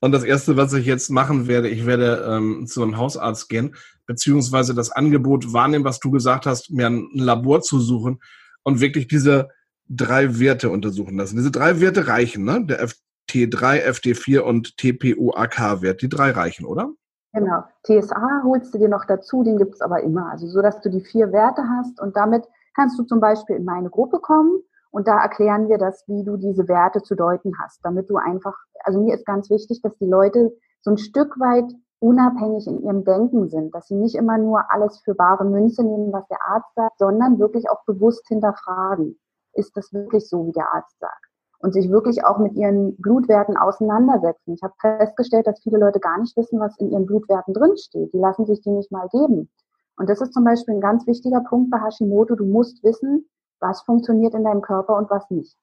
[0.00, 3.74] Und das Erste, was ich jetzt machen werde, ich werde ähm, zu einem Hausarzt gehen,
[4.06, 8.20] beziehungsweise das Angebot wahrnehmen, was du gesagt hast, mir ein Labor zu suchen
[8.62, 9.50] und wirklich diese
[9.88, 11.36] drei Werte untersuchen lassen.
[11.36, 12.64] Diese drei Werte reichen, ne?
[12.64, 16.02] Der FT3, FT4 und TPOAK-Wert.
[16.02, 16.90] Die drei reichen, oder?
[17.32, 17.62] Genau.
[17.84, 20.30] TSA holst du dir noch dazu, den gibt es aber immer.
[20.30, 23.64] Also so, dass du die vier Werte hast und damit kannst du zum Beispiel in
[23.64, 24.60] meine Gruppe kommen
[24.90, 28.54] und da erklären wir das, wie du diese Werte zu deuten hast, damit du einfach,
[28.84, 31.70] also mir ist ganz wichtig, dass die Leute so ein Stück weit
[32.00, 36.12] unabhängig in ihrem Denken sind, dass sie nicht immer nur alles für bare Münze nehmen,
[36.12, 39.18] was der Arzt sagt, sondern wirklich auch bewusst hinterfragen.
[39.54, 41.26] Ist das wirklich so, wie der Arzt sagt?
[41.60, 44.54] Und sich wirklich auch mit ihren Blutwerten auseinandersetzen.
[44.54, 48.12] Ich habe festgestellt, dass viele Leute gar nicht wissen, was in ihren Blutwerten drinsteht.
[48.12, 49.50] Die lassen sich die nicht mal geben.
[49.96, 52.36] Und das ist zum Beispiel ein ganz wichtiger Punkt bei Hashimoto.
[52.36, 53.28] Du musst wissen,
[53.60, 55.56] was funktioniert in deinem Körper und was nicht.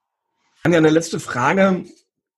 [0.64, 1.86] Anja, eine letzte Frage.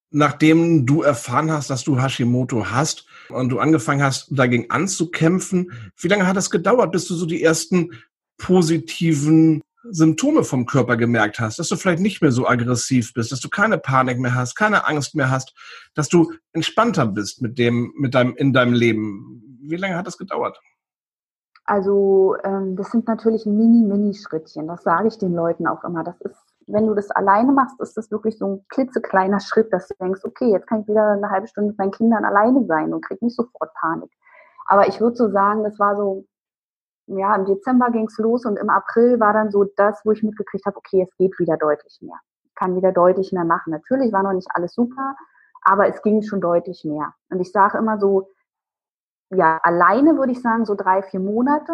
[0.09, 6.07] Nachdem du erfahren hast, dass du Hashimoto hast und du angefangen hast, dagegen anzukämpfen, wie
[6.07, 7.91] lange hat das gedauert, bis du so die ersten
[8.37, 13.39] positiven Symptome vom Körper gemerkt hast, dass du vielleicht nicht mehr so aggressiv bist, dass
[13.39, 15.53] du keine Panik mehr hast, keine Angst mehr hast,
[15.93, 19.59] dass du entspannter bist mit dem, mit deinem, in deinem Leben.
[19.61, 20.59] Wie lange hat das gedauert?
[21.67, 24.67] Also ähm, das sind natürlich Mini-Mini-Schrittchen.
[24.67, 26.01] Das sage ich den Leuten auch immer.
[26.01, 29.89] Das ist, wenn du das alleine machst, ist das wirklich so ein klitzekleiner Schritt, dass
[29.89, 32.93] du denkst, okay, jetzt kann ich wieder eine halbe Stunde mit meinen Kindern alleine sein
[32.93, 34.09] und krieg nicht sofort Panik.
[34.65, 36.25] Aber ich würde so sagen, das war so,
[37.07, 40.65] ja, im Dezember ging's los und im April war dann so das, wo ich mitgekriegt
[40.65, 42.19] habe, okay, es geht wieder deutlich mehr.
[42.45, 43.71] Ich kann wieder deutlich mehr machen.
[43.71, 45.17] Natürlich war noch nicht alles super,
[45.63, 47.13] aber es ging schon deutlich mehr.
[47.29, 48.29] Und ich sage immer so,
[49.29, 51.73] ja, alleine würde ich sagen, so drei, vier Monate.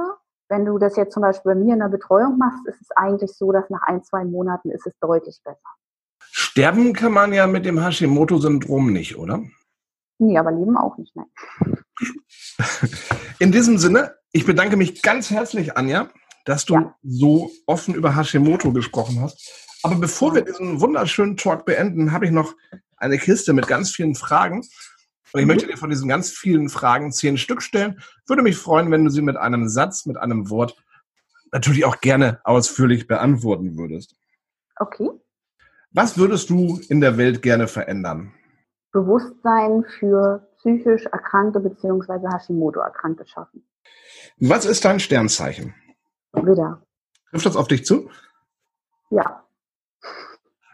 [0.49, 3.34] Wenn du das jetzt zum Beispiel bei mir in der Betreuung machst, ist es eigentlich
[3.34, 5.60] so, dass nach ein, zwei Monaten ist es deutlich besser.
[6.32, 9.41] Sterben kann man ja mit dem Hashimoto-Syndrom nicht, oder?
[10.20, 11.28] Nee, aber leben auch nicht, nein.
[13.39, 16.10] In diesem Sinne, ich bedanke mich ganz herzlich, Anja,
[16.45, 16.95] dass du ja.
[17.04, 19.80] so offen über Hashimoto gesprochen hast.
[19.84, 22.54] Aber bevor wir diesen wunderschönen Talk beenden, habe ich noch
[22.97, 24.64] eine Kiste mit ganz vielen Fragen.
[25.34, 25.54] Und ich mhm.
[25.54, 28.00] möchte dir von diesen ganz vielen Fragen zehn Stück stellen.
[28.28, 30.78] Würde mich freuen, wenn du sie mit einem Satz, mit einem Wort
[31.52, 34.16] natürlich auch gerne ausführlich beantworten würdest.
[34.78, 35.10] Okay.
[35.92, 38.34] Was würdest du in der Welt gerne verändern?
[38.92, 42.28] Bewusstsein für psychisch Erkrankte bzw.
[42.28, 43.68] Hashimoto-Erkrankte schaffen.
[44.38, 45.74] Was ist dein Sternzeichen?
[46.34, 46.84] Widder.
[47.30, 48.10] Trifft das auf dich zu?
[49.10, 49.44] Ja.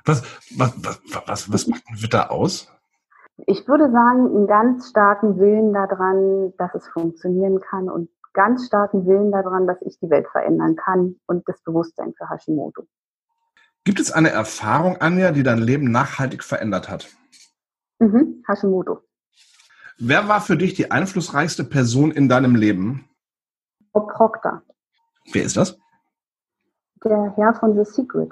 [0.06, 0.24] Was,
[0.56, 2.72] was, was, was, was macht ein Witter aus?
[3.48, 9.06] Ich würde sagen, einen ganz starken Willen daran, dass es funktionieren kann und ganz starken
[9.06, 12.84] Willen daran, dass ich die Welt verändern kann und das Bewusstsein für Hashimoto.
[13.86, 17.08] Gibt es eine Erfahrung, Anja, die dein Leben nachhaltig verändert hat?
[18.00, 19.02] Mhm, Hashimoto.
[19.98, 23.10] Wer war für dich die einflussreichste Person in deinem Leben?
[23.92, 24.62] Bob Proctor.
[25.34, 25.78] Wer ist das?
[27.04, 28.32] Der Herr von The Secret.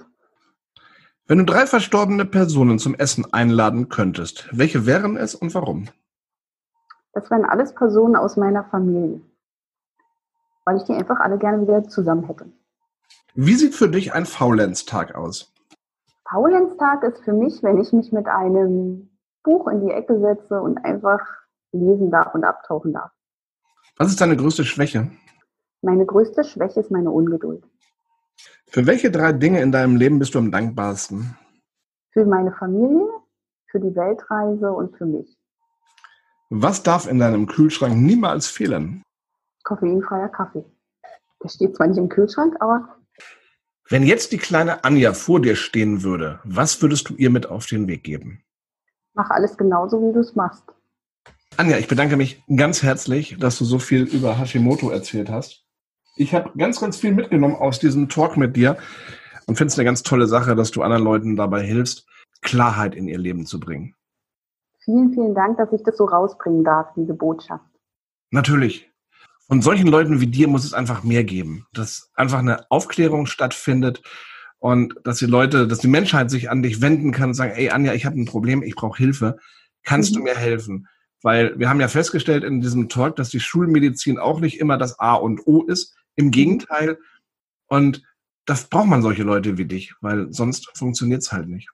[1.29, 5.89] Wenn du drei verstorbene Personen zum Essen einladen könntest, welche wären es und warum?
[7.11, 9.19] Das wären alles Personen aus meiner Familie,
[10.63, 12.45] weil ich die einfach alle gerne wieder zusammen hätte.
[13.35, 15.53] Wie sieht für dich ein Faulenztag aus?
[16.29, 19.09] Faulenztag ist für mich, wenn ich mich mit einem
[19.43, 21.19] Buch in die Ecke setze und einfach
[21.73, 23.11] lesen darf und abtauchen darf.
[23.97, 25.11] Was ist deine größte Schwäche?
[25.81, 27.65] Meine größte Schwäche ist meine Ungeduld.
[28.67, 31.37] Für welche drei Dinge in deinem Leben bist du am dankbarsten?
[32.11, 33.07] Für meine Familie,
[33.67, 35.37] für die Weltreise und für mich.
[36.49, 39.03] Was darf in deinem Kühlschrank niemals fehlen?
[39.63, 40.63] Koffeinfreier Kaffee.
[41.43, 42.97] Der steht zwar nicht im Kühlschrank, aber.
[43.89, 47.65] Wenn jetzt die kleine Anja vor dir stehen würde, was würdest du ihr mit auf
[47.65, 48.43] den Weg geben?
[49.13, 50.63] Mach alles genauso, wie du es machst.
[51.57, 55.66] Anja, ich bedanke mich ganz herzlich, dass du so viel über Hashimoto erzählt hast.
[56.17, 58.77] Ich habe ganz, ganz viel mitgenommen aus diesem Talk mit dir
[59.45, 62.05] und finde es eine ganz tolle Sache, dass du anderen Leuten dabei hilfst,
[62.41, 63.95] Klarheit in ihr Leben zu bringen.
[64.83, 67.65] Vielen, vielen Dank, dass ich das so rausbringen darf, diese Botschaft.
[68.31, 68.91] Natürlich.
[69.47, 74.01] Von solchen Leuten wie dir muss es einfach mehr geben, dass einfach eine Aufklärung stattfindet
[74.59, 77.69] und dass die Leute, dass die Menschheit sich an dich wenden kann und sagen, ey
[77.69, 79.37] Anja, ich habe ein Problem, ich brauche Hilfe.
[79.83, 80.15] Kannst mhm.
[80.15, 80.87] du mir helfen?
[81.21, 84.99] Weil wir haben ja festgestellt in diesem Talk, dass die Schulmedizin auch nicht immer das
[84.99, 85.95] A und O ist.
[86.17, 86.31] Im mhm.
[86.31, 86.99] Gegenteil.
[87.67, 88.03] Und
[88.45, 91.69] das braucht man solche Leute wie dich, weil sonst funktioniert es halt nicht.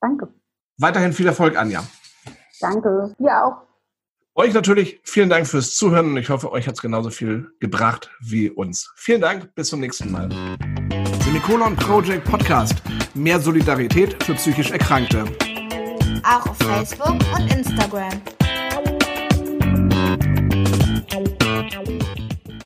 [0.00, 0.28] Danke.
[0.78, 1.84] Weiterhin viel Erfolg, Anja.
[2.60, 3.14] Danke.
[3.18, 3.68] Dir auch.
[4.34, 8.10] Euch natürlich vielen Dank fürs Zuhören und ich hoffe, euch hat es genauso viel gebracht
[8.20, 8.92] wie uns.
[8.94, 10.28] Vielen Dank, bis zum nächsten Mal.
[11.24, 12.76] Semikolon Project Podcast.
[13.14, 15.24] Mehr Solidarität für psychisch Erkrankte.
[16.22, 18.22] Auch auf Facebook und Instagram.